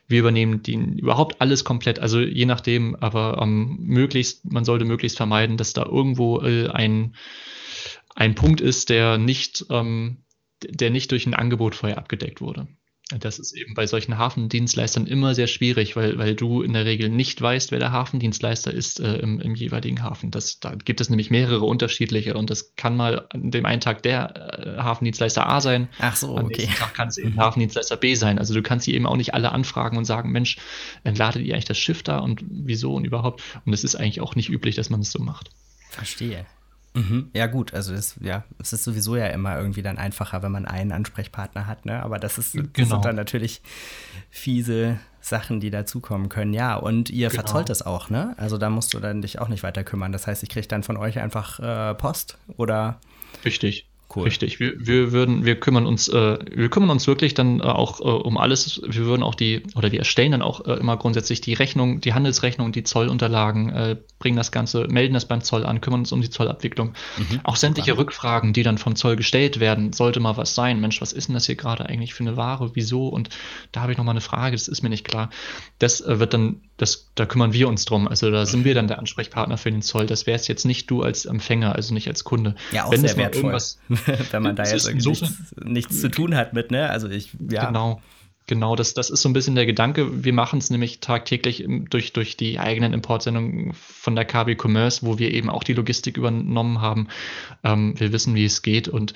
[0.08, 5.16] wir übernehmen die, überhaupt alles komplett, also je nachdem, aber ähm, möglichst, man sollte möglichst
[5.16, 7.14] vermeiden, dass da irgendwo äh, ein,
[8.14, 10.18] ein Punkt ist, der nicht, ähm,
[10.62, 12.68] der nicht durch ein Angebot vorher abgedeckt wurde.
[13.18, 17.09] Das ist eben bei solchen Hafendienstleistern immer sehr schwierig, weil, weil du in der Regel
[17.09, 20.31] nicht weißt, wer der Hafendienstleister ist äh, im, im, jeweiligen Hafen.
[20.31, 24.03] Das, da gibt es nämlich mehrere unterschiedliche und das kann mal an dem einen Tag
[24.03, 25.88] der äh, Hafendienstleister A sein.
[25.99, 26.68] Ach so, okay.
[26.68, 28.38] Am Tag kann es eben Hafendienstleister B sein.
[28.38, 30.59] Also du kannst sie eben auch nicht alle anfragen und sagen, Mensch,
[31.03, 33.42] entladet ihr eigentlich das Schiff da und wieso und überhaupt.
[33.64, 35.51] Und es ist eigentlich auch nicht üblich, dass man es so macht.
[35.90, 36.46] Verstehe.
[36.94, 37.31] Mhm.
[37.35, 40.66] Ja, gut, also das, ja, es ist sowieso ja immer irgendwie dann einfacher, wenn man
[40.66, 42.03] einen Ansprechpartner hat, ne?
[42.03, 42.88] Aber das ist das genau.
[42.88, 43.62] sind dann natürlich
[44.29, 46.53] fiese Sachen, die dazukommen können.
[46.53, 47.42] Ja, und ihr genau.
[47.42, 48.35] verzollt das auch, ne?
[48.38, 50.12] Also da musst du dann dich auch nicht weiter kümmern.
[50.12, 52.98] Das heißt, ich kriege dann von euch einfach äh, Post oder.
[53.44, 53.89] Richtig.
[54.14, 54.25] Cool.
[54.25, 54.59] Richtig.
[54.59, 58.05] Wir, wir würden, wir kümmern uns, äh, wir kümmern uns wirklich dann äh, auch äh,
[58.05, 58.83] um alles.
[58.85, 62.12] Wir würden auch die, oder wir erstellen dann auch äh, immer grundsätzlich die Rechnung, die
[62.12, 66.20] Handelsrechnung, die Zollunterlagen, äh, bringen das Ganze, melden das beim Zoll an, kümmern uns um
[66.20, 66.94] die Zollabwicklung.
[67.18, 67.40] Mhm.
[67.44, 68.03] Auch sämtliche Super.
[68.03, 70.81] Rückfragen, die dann vom Zoll gestellt werden, sollte mal was sein.
[70.81, 72.73] Mensch, was ist denn das hier gerade eigentlich für eine Ware?
[72.75, 73.07] Wieso?
[73.07, 73.29] Und
[73.70, 75.31] da habe ich noch mal eine Frage, das ist mir nicht klar.
[75.79, 78.09] Das äh, wird dann das, da kümmern wir uns drum.
[78.09, 80.07] Also da sind wir dann der Ansprechpartner für den Zoll.
[80.07, 82.55] Das wäre es jetzt nicht du als Empfänger, also nicht als Kunde.
[82.73, 83.53] Ja, auch Wenn sehr wertvoll,
[84.30, 86.90] wenn man da jetzt irgendwie nichts, nichts, zu tun hat mit, ne?
[86.90, 87.66] Also ich, ja.
[87.66, 88.00] Genau.
[88.46, 90.24] Genau, das, das ist so ein bisschen der Gedanke.
[90.24, 95.20] Wir machen es nämlich tagtäglich durch, durch die eigenen Importsendungen von der KB Commerce, wo
[95.20, 97.06] wir eben auch die Logistik übernommen haben.
[97.62, 99.14] Ähm, wir wissen, wie es geht und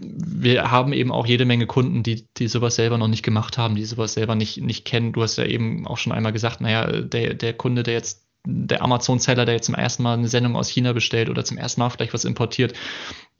[0.00, 3.76] wir haben eben auch jede Menge Kunden, die, die sowas selber noch nicht gemacht haben,
[3.76, 5.12] die sowas selber nicht, nicht kennen.
[5.12, 8.82] Du hast ja eben auch schon einmal gesagt, naja, der, der Kunde, der jetzt der
[8.82, 11.90] Amazon-Seller, der jetzt zum ersten Mal eine Sendung aus China bestellt oder zum ersten Mal
[11.90, 12.74] vielleicht was importiert,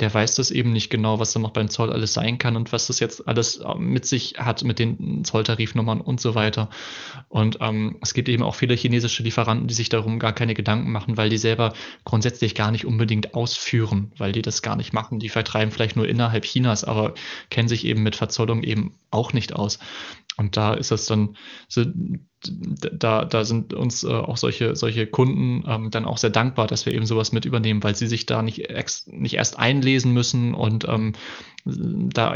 [0.00, 2.72] der weiß das eben nicht genau, was da noch beim Zoll alles sein kann und
[2.72, 6.70] was das jetzt alles äh, mit sich hat, mit den Zolltarifnummern und so weiter.
[7.28, 10.90] Und ähm, es gibt eben auch viele chinesische Lieferanten, die sich darum gar keine Gedanken
[10.90, 11.74] machen, weil die selber
[12.04, 15.18] grundsätzlich gar nicht unbedingt ausführen, weil die das gar nicht machen.
[15.18, 17.14] Die vertreiben vielleicht nur innerhalb Chinas, aber
[17.50, 19.78] kennen sich eben mit Verzollung eben auch nicht aus.
[20.36, 21.36] Und da ist das dann,
[22.40, 26.86] da, da sind uns äh, auch solche, solche Kunden ähm, dann auch sehr dankbar, dass
[26.86, 28.68] wir eben sowas mit übernehmen, weil sie sich da nicht,
[29.06, 31.12] nicht erst einlesen müssen und ähm,
[31.64, 32.34] da,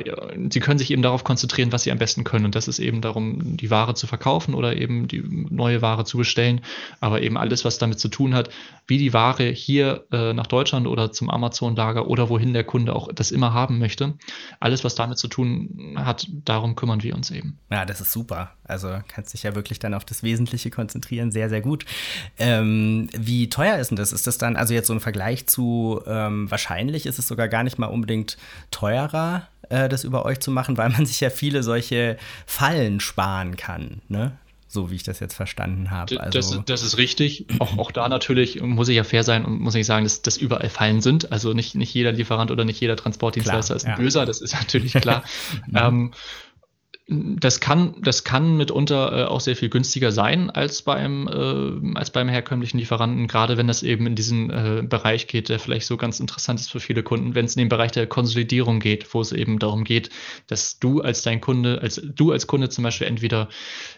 [0.50, 2.44] sie können sich eben darauf konzentrieren, was sie am besten können.
[2.44, 6.18] Und das ist eben darum, die Ware zu verkaufen oder eben die neue Ware zu
[6.18, 6.60] bestellen.
[7.00, 8.50] Aber eben alles, was damit zu tun hat,
[8.86, 13.12] wie die Ware hier äh, nach Deutschland oder zum Amazon-Lager oder wohin der Kunde auch
[13.12, 14.14] das immer haben möchte.
[14.60, 17.58] Alles, was damit zu tun hat, darum kümmern wir uns eben.
[17.68, 18.52] Ja, das ist super.
[18.62, 21.32] Also kannst dich ja wirklich dann auf das Wesentliche konzentrieren.
[21.32, 21.84] Sehr, sehr gut.
[22.38, 24.12] Ähm, wie teuer ist denn das?
[24.12, 27.64] Ist das dann, also jetzt so ein Vergleich zu, ähm, wahrscheinlich ist es sogar gar
[27.64, 28.36] nicht mal unbedingt
[28.70, 33.00] teurer einfacher, äh, das über euch zu machen, weil man sich ja viele solche Fallen
[33.00, 34.38] sparen kann, ne?
[34.68, 36.20] So wie ich das jetzt verstanden habe.
[36.20, 37.46] Also das, das, ist richtig.
[37.60, 40.36] Auch, auch da natürlich muss ich ja fair sein und muss ich sagen, dass das
[40.36, 41.32] überall Fallen sind.
[41.32, 43.96] Also nicht, nicht jeder Lieferant oder nicht jeder Transportdienstleister klar, ist ein ja.
[43.96, 45.22] Böser, das ist natürlich klar.
[45.74, 46.12] ähm,
[47.08, 52.10] das kann, das kann mitunter äh, auch sehr viel günstiger sein als beim, äh, als
[52.10, 55.96] beim herkömmlichen Lieferanten, gerade wenn das eben in diesen äh, Bereich geht, der vielleicht so
[55.96, 59.20] ganz interessant ist für viele Kunden, wenn es in den Bereich der Konsolidierung geht, wo
[59.20, 60.10] es eben darum geht,
[60.48, 63.50] dass du als dein Kunde, als du als Kunde zum Beispiel entweder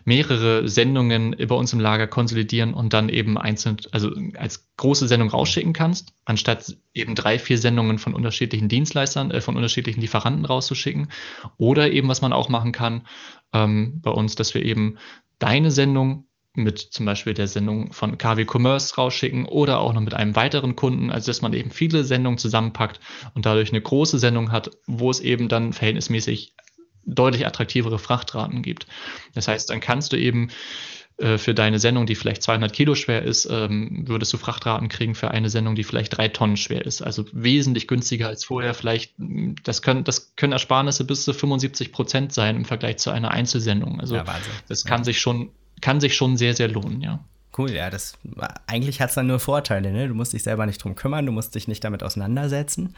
[0.04, 5.30] mehrere Sendungen über uns im Lager konsolidieren und dann eben einzeln, also als große Sendung
[5.30, 11.08] rausschicken kannst, anstatt eben drei, vier Sendungen von unterschiedlichen Dienstleistern, äh, von unterschiedlichen Lieferanten rauszuschicken.
[11.56, 13.06] Oder eben, was man auch machen kann
[13.52, 14.98] ähm, bei uns, dass wir eben
[15.38, 20.14] deine Sendung mit zum Beispiel der Sendung von KW Commerce rausschicken oder auch noch mit
[20.14, 23.00] einem weiteren Kunden, also dass man eben viele Sendungen zusammenpackt
[23.34, 26.54] und dadurch eine große Sendung hat, wo es eben dann verhältnismäßig
[27.04, 28.86] deutlich attraktivere Frachtraten gibt.
[29.34, 30.50] Das heißt, dann kannst du eben
[31.38, 35.32] für deine Sendung, die vielleicht 200 Kilo schwer ist, ähm, würdest du Frachtraten kriegen für
[35.32, 37.02] eine Sendung, die vielleicht drei Tonnen schwer ist.
[37.02, 38.72] Also wesentlich günstiger als vorher.
[38.72, 39.14] Vielleicht,
[39.64, 44.00] das können, das können Ersparnisse bis zu 75 Prozent sein im Vergleich zu einer Einzelsendung.
[44.00, 44.24] Also ja,
[44.68, 45.50] das kann sich schon,
[45.80, 47.24] kann sich schon sehr, sehr lohnen, ja.
[47.58, 48.16] Cool, ja, das
[48.68, 50.06] eigentlich hat es dann nur Vorteile, ne?
[50.06, 52.94] Du musst dich selber nicht drum kümmern, du musst dich nicht damit auseinandersetzen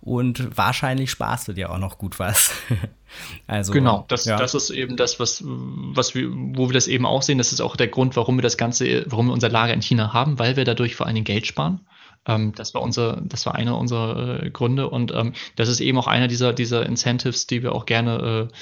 [0.00, 2.52] und wahrscheinlich sparst du dir auch noch gut was.
[3.46, 4.38] also, genau, das, ja.
[4.38, 7.38] das ist eben das, was, was wir, wo wir das eben auch sehen.
[7.38, 10.12] Das ist auch der Grund, warum wir das Ganze, warum wir unser Lager in China
[10.14, 11.80] haben, weil wir dadurch vor Dingen Geld sparen.
[12.26, 15.98] Ähm, das war unser, das war einer unserer äh, Gründe und ähm, das ist eben
[15.98, 18.54] auch einer dieser, dieser Incentives, die wir auch gerne, äh,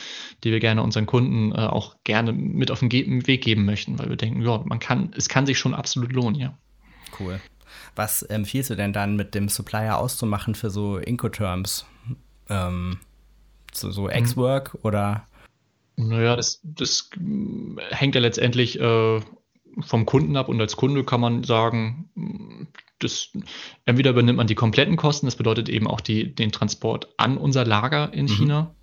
[0.44, 3.99] die wir gerne unseren Kunden äh, auch gerne mit auf den Ge Weg geben möchten,
[3.99, 6.57] weil wir denken, ja, man kann, es kann sich schon absolut lohnen, ja.
[7.18, 7.40] Cool.
[7.97, 11.85] Was empfiehlst du denn dann mit dem Supplier auszumachen für so Incoterms?
[12.49, 12.99] Ähm,
[13.73, 14.81] so so X-Work mhm.
[14.83, 15.27] oder?
[15.97, 17.11] Naja, das, das
[17.90, 19.21] hängt ja letztendlich äh,
[19.81, 22.09] vom Kunden ab und als Kunde kann man sagen,
[22.99, 23.31] das,
[23.85, 27.65] entweder übernimmt man die kompletten Kosten, das bedeutet eben auch die, den Transport an unser
[27.65, 28.31] Lager in mhm.
[28.31, 28.75] China,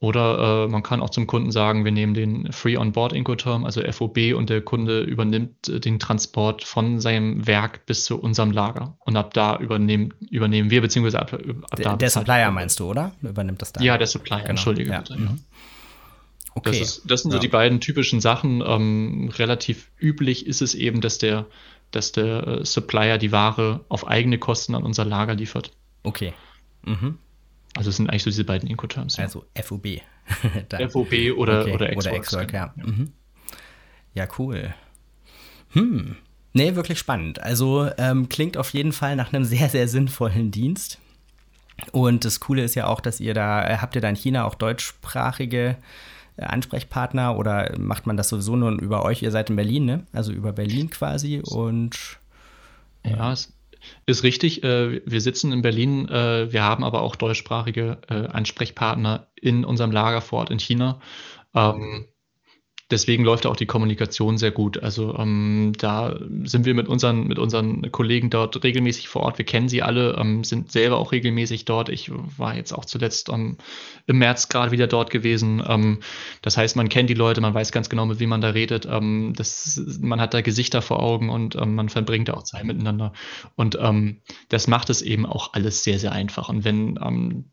[0.00, 3.64] oder äh, man kann auch zum Kunden sagen, wir nehmen den Free On Board Incoterm,
[3.64, 8.52] also FOB, und der Kunde übernimmt äh, den Transport von seinem Werk bis zu unserem
[8.52, 8.96] Lager.
[9.00, 11.96] Und ab da übernehmen, übernehmen wir, beziehungsweise ab, ab da.
[11.96, 13.12] Der Supplier meinst du, oder?
[13.22, 13.82] Übernimmt das da?
[13.82, 14.50] Ja, der Supplier, genau.
[14.50, 14.98] entschuldige ja.
[15.00, 15.14] bitte.
[15.14, 15.20] Ja.
[15.20, 15.40] Mhm.
[16.54, 16.70] Okay.
[16.70, 17.38] Das, ist, das sind ja.
[17.38, 18.62] so die beiden typischen Sachen.
[18.64, 21.46] Ähm, relativ üblich ist es eben, dass der,
[21.90, 25.72] dass der äh, Supplier die Ware auf eigene Kosten an unser Lager liefert.
[26.02, 26.32] Okay.
[26.82, 27.18] Mhm.
[27.76, 29.16] Also es sind eigentlich so diese beiden Incoterms.
[29.16, 29.24] Ja.
[29.24, 30.00] Also FOB.
[30.90, 31.76] FOB oder, okay.
[31.76, 32.52] oder X-Work.
[32.52, 32.74] ja.
[32.76, 32.84] Ja.
[32.84, 33.12] Mhm.
[34.14, 34.74] ja, cool.
[35.70, 36.16] Hm.
[36.52, 37.40] Nee, wirklich spannend.
[37.40, 40.98] Also ähm, klingt auf jeden Fall nach einem sehr, sehr sinnvollen Dienst.
[41.92, 44.44] Und das Coole ist ja auch, dass ihr da, äh, habt ihr da in China
[44.44, 45.76] auch deutschsprachige
[46.40, 49.22] Ansprechpartner oder macht man das sowieso nur über euch?
[49.22, 50.06] Ihr seid in Berlin, ne?
[50.12, 52.18] Also über Berlin quasi und.
[53.04, 53.52] Ja, es
[54.06, 54.62] ist richtig.
[54.64, 56.08] Äh, wir sitzen in Berlin.
[56.08, 61.00] Äh, wir haben aber auch deutschsprachige äh, Ansprechpartner in unserem Lager vor Ort in China.
[61.54, 62.06] Ähm,
[62.90, 64.82] deswegen läuft auch die Kommunikation sehr gut.
[64.82, 69.38] Also ähm, da sind wir mit unseren, mit unseren Kollegen dort regelmäßig vor Ort.
[69.38, 71.88] Wir kennen sie alle, ähm, sind selber auch regelmäßig dort.
[71.88, 73.58] Ich war jetzt auch zuletzt ähm,
[74.06, 75.62] im März gerade wieder dort gewesen.
[75.66, 76.00] Ähm,
[76.42, 78.86] das heißt, man kennt die Leute, man weiß ganz genau, mit wem man da redet.
[78.90, 82.64] Ähm, das, man hat da Gesichter vor Augen und ähm, man verbringt da auch Zeit
[82.64, 83.12] miteinander.
[83.56, 83.78] Und
[84.48, 86.48] das macht es eben auch alles sehr, sehr einfach.
[86.48, 86.98] Und wenn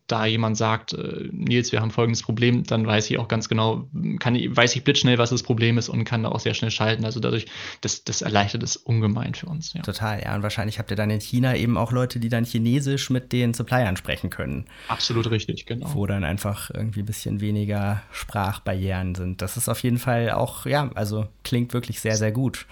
[0.07, 3.89] da jemand sagt, äh, Nils, wir haben folgendes Problem, dann weiß ich auch ganz genau,
[4.19, 6.71] kann, weiß ich blitzschnell, was was das Problem ist und kann da auch sehr schnell
[6.71, 7.05] schalten.
[7.05, 7.47] Also dadurch,
[7.81, 9.73] das, das erleichtert es ungemein für uns.
[9.73, 9.81] Ja.
[9.81, 10.35] Total, ja.
[10.35, 13.53] Und wahrscheinlich habt ihr dann in China eben auch Leute, die dann Chinesisch mit den
[13.53, 14.65] Suppliern sprechen können.
[14.87, 15.93] Absolut richtig, genau.
[15.93, 19.41] Wo dann einfach irgendwie ein bisschen weniger Sprachbarrieren sind.
[19.41, 22.67] Das ist auf jeden Fall auch, ja, also klingt wirklich sehr, sehr gut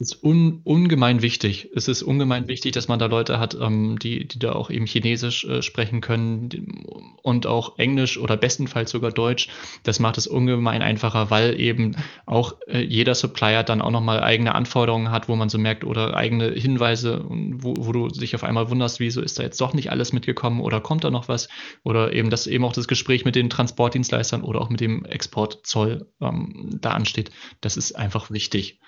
[0.00, 1.70] ist un, ungemein wichtig.
[1.74, 4.86] Es ist ungemein wichtig, dass man da Leute hat, ähm, die, die da auch eben
[4.86, 6.84] Chinesisch äh, sprechen können
[7.22, 9.48] und auch Englisch oder bestenfalls sogar Deutsch.
[9.82, 11.96] Das macht es ungemein einfacher, weil eben
[12.26, 16.16] auch äh, jeder Supplier dann auch nochmal eigene Anforderungen hat, wo man so merkt oder
[16.16, 19.90] eigene Hinweise, wo, wo du dich auf einmal wunderst, wieso ist da jetzt doch nicht
[19.90, 21.48] alles mitgekommen oder kommt da noch was?
[21.82, 26.06] Oder eben, dass eben auch das Gespräch mit den Transportdienstleistern oder auch mit dem Exportzoll
[26.20, 27.32] ähm, da ansteht.
[27.60, 28.78] Das ist einfach wichtig.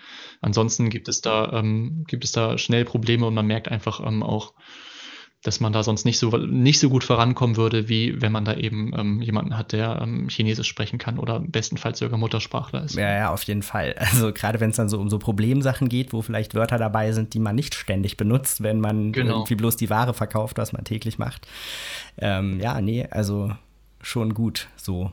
[0.41, 4.23] Ansonsten gibt es da, ähm, gibt es da schnell Probleme und man merkt einfach ähm,
[4.23, 4.55] auch,
[5.43, 8.55] dass man da sonst nicht so, nicht so gut vorankommen würde, wie wenn man da
[8.55, 12.95] eben ähm, jemanden hat, der ähm, Chinesisch sprechen kann oder bestenfalls sogar Muttersprachler ist.
[12.95, 13.95] Ja, ja, auf jeden Fall.
[14.11, 17.33] Also gerade wenn es dann so um so Problemsachen geht, wo vielleicht Wörter dabei sind,
[17.33, 19.37] die man nicht ständig benutzt, wenn man genau.
[19.37, 21.47] irgendwie bloß die Ware verkauft, was man täglich macht.
[22.19, 23.53] Ähm, ja, nee, also
[24.03, 25.13] schon gut so.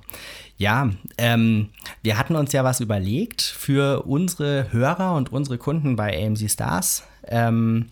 [0.58, 1.70] Ja, ähm,
[2.02, 7.04] wir hatten uns ja was überlegt für unsere Hörer und unsere Kunden bei AMC Stars.
[7.28, 7.90] Ähm,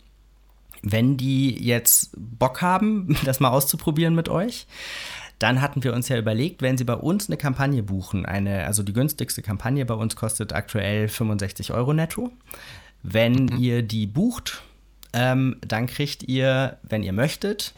[0.81, 4.67] wenn die jetzt Bock haben, das mal auszuprobieren mit euch,
[5.39, 8.83] dann hatten wir uns ja überlegt, wenn sie bei uns eine Kampagne buchen, eine, also
[8.83, 12.31] die günstigste Kampagne bei uns kostet aktuell 65 Euro netto.
[13.03, 13.57] Wenn mhm.
[13.57, 14.63] ihr die bucht,
[15.13, 17.73] ähm, dann kriegt ihr, wenn ihr möchtet,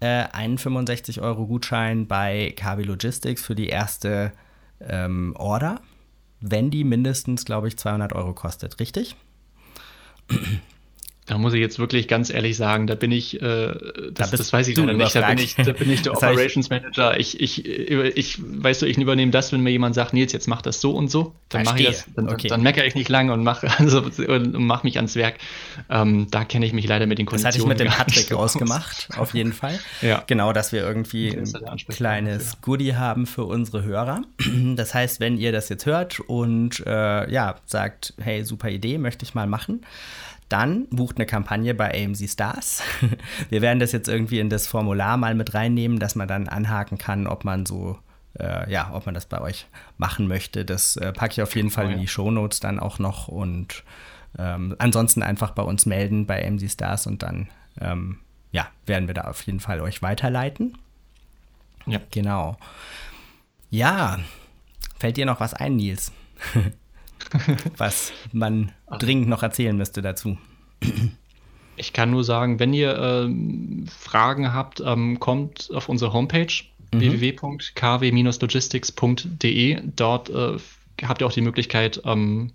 [0.00, 4.32] äh, einen 65 Euro Gutschein bei KW Logistics für die erste
[4.80, 5.80] ähm, Order,
[6.40, 9.16] wenn die mindestens, glaube ich, 200 Euro kostet, richtig?
[11.28, 13.74] Da muss ich jetzt wirklich ganz ehrlich sagen, da bin ich, äh,
[14.12, 16.70] das, da das weiß ich leider nicht, da bin ich, da bin ich der Operations
[16.70, 17.20] Manager.
[17.20, 20.62] Ich, ich, ich, weißt du, ich übernehme das, wenn mir jemand sagt, Nils, jetzt mach
[20.62, 22.48] das so und so, dann mache ich das, dann, okay.
[22.48, 25.34] dann meckere ich nicht lange und mache also, und mach mich ans Werk.
[25.90, 27.52] Ähm, da kenne ich mich leider mit den Konditionen.
[27.52, 29.78] Das hatte ich mit dem Patrick ausgemacht, auf jeden Fall.
[30.00, 30.24] Ja.
[30.26, 32.58] Genau, dass wir irgendwie ein kleines ja.
[32.62, 34.22] Goodie haben für unsere Hörer.
[34.78, 39.24] Das heißt, wenn ihr das jetzt hört und äh, ja, sagt, hey, super Idee, möchte
[39.24, 39.82] ich mal machen,
[40.48, 42.82] dann bucht eine Kampagne bei AMC Stars.
[43.50, 46.98] Wir werden das jetzt irgendwie in das Formular mal mit reinnehmen, dass man dann anhaken
[46.98, 47.98] kann, ob man so,
[48.38, 49.66] äh, ja, ob man das bei euch
[49.98, 50.64] machen möchte.
[50.64, 53.84] Das äh, packe ich auf jeden Fall in die Show Notes dann auch noch und
[54.38, 57.48] ähm, ansonsten einfach bei uns melden bei AMC Stars und dann,
[57.80, 58.18] ähm,
[58.52, 60.76] ja, werden wir da auf jeden Fall euch weiterleiten.
[61.86, 62.00] Ja.
[62.10, 62.56] Genau.
[63.70, 64.18] Ja,
[64.98, 66.12] fällt dir noch was ein, Nils?
[67.76, 70.38] was man dringend noch erzählen müsste dazu.
[71.76, 76.52] Ich kann nur sagen, wenn ihr ähm, Fragen habt, ähm, kommt auf unsere Homepage
[76.92, 77.00] mhm.
[77.00, 79.82] www.kw-logistics.de.
[79.96, 80.56] Dort äh,
[81.04, 82.52] habt ihr auch die Möglichkeit, ähm, ähm,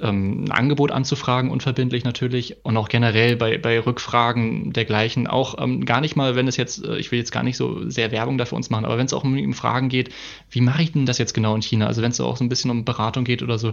[0.00, 5.26] ein Angebot anzufragen, unverbindlich natürlich und auch generell bei, bei Rückfragen dergleichen.
[5.26, 7.88] Auch ähm, gar nicht mal, wenn es jetzt, äh, ich will jetzt gar nicht so
[7.88, 10.10] sehr Werbung dafür uns machen, aber wenn es auch um, um Fragen geht,
[10.50, 11.86] wie mache ich denn das jetzt genau in China?
[11.86, 13.72] Also wenn es auch so ein bisschen um Beratung geht oder so,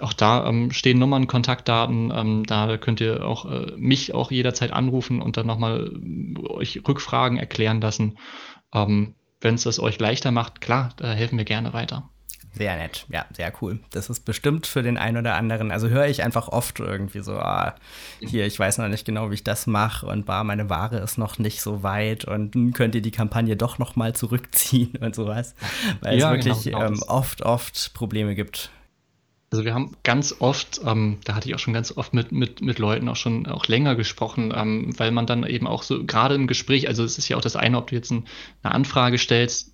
[0.00, 4.72] auch da ähm, stehen Nummern, Kontaktdaten, ähm, da könnt ihr auch äh, mich auch jederzeit
[4.72, 8.18] anrufen und dann nochmal äh, euch Rückfragen erklären lassen.
[8.72, 12.08] Ähm, wenn es das euch leichter macht, klar, da helfen wir gerne weiter.
[12.52, 13.78] Sehr nett, ja, sehr cool.
[13.90, 15.70] Das ist bestimmt für den einen oder anderen.
[15.70, 17.76] Also höre ich einfach oft irgendwie so, ah,
[18.20, 21.16] hier, ich weiß noch nicht genau, wie ich das mache und bar, meine Ware ist
[21.16, 25.54] noch nicht so weit und könnt ihr die Kampagne doch noch mal zurückziehen und sowas.
[26.00, 28.70] Weil ja, es wirklich genau, genau ähm, oft, oft Probleme gibt.
[29.52, 32.62] Also wir haben ganz oft, ähm, da hatte ich auch schon ganz oft mit, mit,
[32.62, 36.36] mit Leuten auch schon auch länger gesprochen, ähm, weil man dann eben auch so gerade
[36.36, 38.26] im Gespräch, also es ist ja auch das eine, ob du jetzt ein,
[38.62, 39.69] eine Anfrage stellst,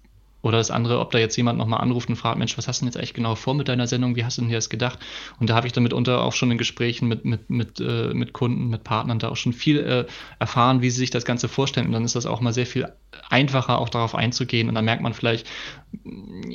[0.47, 2.84] oder das andere, ob da jetzt jemand nochmal anruft und fragt, Mensch, was hast du
[2.84, 4.14] denn jetzt eigentlich genau vor mit deiner Sendung?
[4.14, 5.01] Wie hast du denn hier das gedacht?
[5.40, 8.32] Und da habe ich dann mitunter auch schon in Gesprächen mit, mit, mit, äh, mit
[8.32, 10.07] Kunden, mit Partnern da auch schon viel äh,
[10.38, 11.88] erfahren, wie sie sich das Ganze vorstellen.
[11.88, 12.86] Und dann ist das auch mal sehr viel
[13.28, 14.68] einfacher, auch darauf einzugehen.
[14.68, 15.49] Und dann merkt man vielleicht,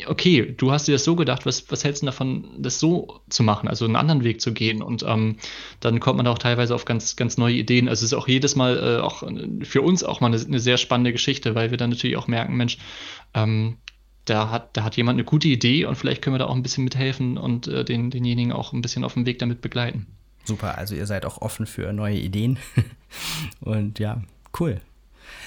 [0.08, 3.44] okay, du hast dir das so gedacht, was, was hältst du davon, das so zu
[3.44, 4.82] machen, also einen anderen Weg zu gehen?
[4.82, 5.36] Und ähm,
[5.82, 7.90] dann kommt man auch teilweise auf ganz, ganz neue Ideen.
[7.90, 9.24] Also es ist auch jedes Mal äh, auch
[9.64, 12.56] für uns auch mal eine, eine sehr spannende Geschichte, weil wir dann natürlich auch merken,
[12.56, 12.78] Mensch,
[13.34, 13.78] ähm,
[14.26, 16.64] da hat, da hat jemand eine gute Idee und vielleicht können wir da auch ein
[16.64, 20.08] bisschen mithelfen und äh, den, denjenigen auch ein bisschen auf dem Weg damit begleiten.
[20.44, 22.60] Super, also ihr seid auch offen für neue Ideen.
[23.62, 24.22] und ja,
[24.60, 24.82] cool.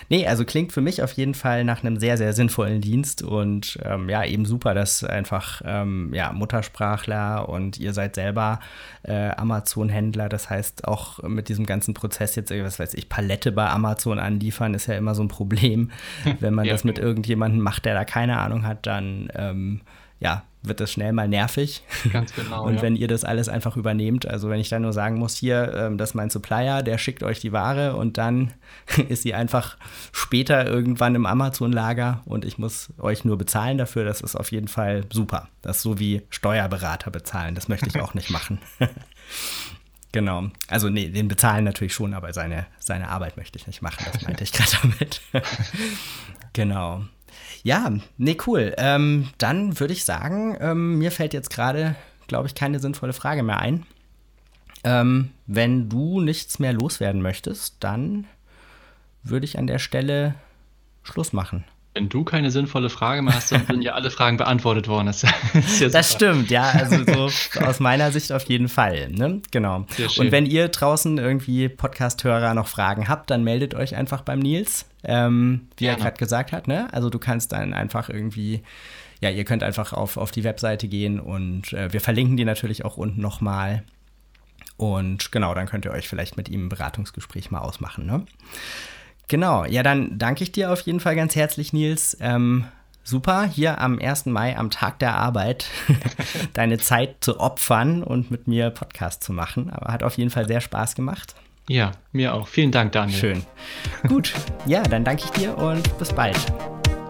[0.08, 3.78] Nee, also klingt für mich auf jeden Fall nach einem sehr, sehr sinnvollen Dienst und
[3.84, 8.60] ähm, ja, eben super, dass einfach ähm, ja, Muttersprachler und ihr seid selber
[9.02, 10.28] äh, Amazon-Händler.
[10.28, 14.74] Das heißt, auch mit diesem ganzen Prozess jetzt, was weiß ich, Palette bei Amazon anliefern,
[14.74, 15.90] ist ja immer so ein Problem.
[16.40, 19.80] Wenn man ja, das mit irgendjemandem macht, der da keine Ahnung hat, dann ähm,
[20.24, 21.82] ja, wird das schnell mal nervig.
[22.10, 22.64] Ganz genau.
[22.66, 22.82] Und ja.
[22.82, 25.98] wenn ihr das alles einfach übernehmt, also wenn ich dann nur sagen muss, hier, ähm,
[25.98, 28.52] das ist mein Supplier, der schickt euch die Ware und dann
[29.08, 29.76] ist sie einfach
[30.12, 34.68] später irgendwann im Amazon-Lager und ich muss euch nur bezahlen dafür, das ist auf jeden
[34.68, 35.48] Fall super.
[35.60, 38.58] Das ist so wie Steuerberater bezahlen, das möchte ich auch nicht machen.
[40.12, 40.44] Genau.
[40.68, 44.06] Also nee, den bezahlen natürlich schon, aber seine, seine Arbeit möchte ich nicht machen.
[44.12, 45.20] Das meinte ich gerade damit.
[46.52, 47.02] genau.
[47.64, 48.74] Ja, nee, cool.
[48.76, 51.96] Ähm, dann würde ich sagen, ähm, mir fällt jetzt gerade,
[52.26, 53.86] glaube ich, keine sinnvolle Frage mehr ein.
[54.84, 58.26] Ähm, wenn du nichts mehr loswerden möchtest, dann
[59.22, 60.34] würde ich an der Stelle
[61.02, 61.64] Schluss machen.
[61.94, 65.06] Wenn du keine sinnvolle Frage mehr hast, dann sind ja alle Fragen beantwortet worden.
[65.06, 65.24] Das,
[65.92, 66.64] das stimmt, ja.
[66.64, 69.10] Also so aus meiner Sicht auf jeden Fall.
[69.10, 69.40] Ne?
[69.52, 69.86] Genau.
[70.18, 74.86] Und wenn ihr draußen irgendwie Podcast-Hörer noch Fragen habt, dann meldet euch einfach beim Nils,
[75.04, 75.98] ähm, wie Gerne.
[75.98, 76.66] er gerade gesagt hat.
[76.66, 76.88] Ne?
[76.92, 78.64] Also du kannst dann einfach irgendwie,
[79.20, 82.84] ja, ihr könnt einfach auf, auf die Webseite gehen und äh, wir verlinken die natürlich
[82.84, 83.84] auch unten nochmal.
[84.76, 88.04] Und genau, dann könnt ihr euch vielleicht mit ihm ein Beratungsgespräch mal ausmachen.
[88.04, 88.26] Ne?
[89.28, 92.16] Genau, ja, dann danke ich dir auf jeden Fall ganz herzlich, Nils.
[92.20, 92.66] Ähm,
[93.02, 94.26] super, hier am 1.
[94.26, 95.66] Mai, am Tag der Arbeit,
[96.54, 99.70] deine Zeit zu opfern und mit mir Podcast zu machen.
[99.70, 101.34] Aber hat auf jeden Fall sehr Spaß gemacht.
[101.68, 102.46] Ja, mir auch.
[102.46, 103.18] Vielen Dank, Daniel.
[103.18, 103.42] Schön.
[104.08, 104.34] Gut,
[104.66, 106.38] ja, dann danke ich dir und bis bald.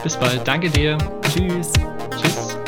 [0.02, 0.46] Bis bald.
[0.46, 0.96] Danke dir.
[1.22, 1.72] Tschüss.
[2.20, 2.63] Tschüss.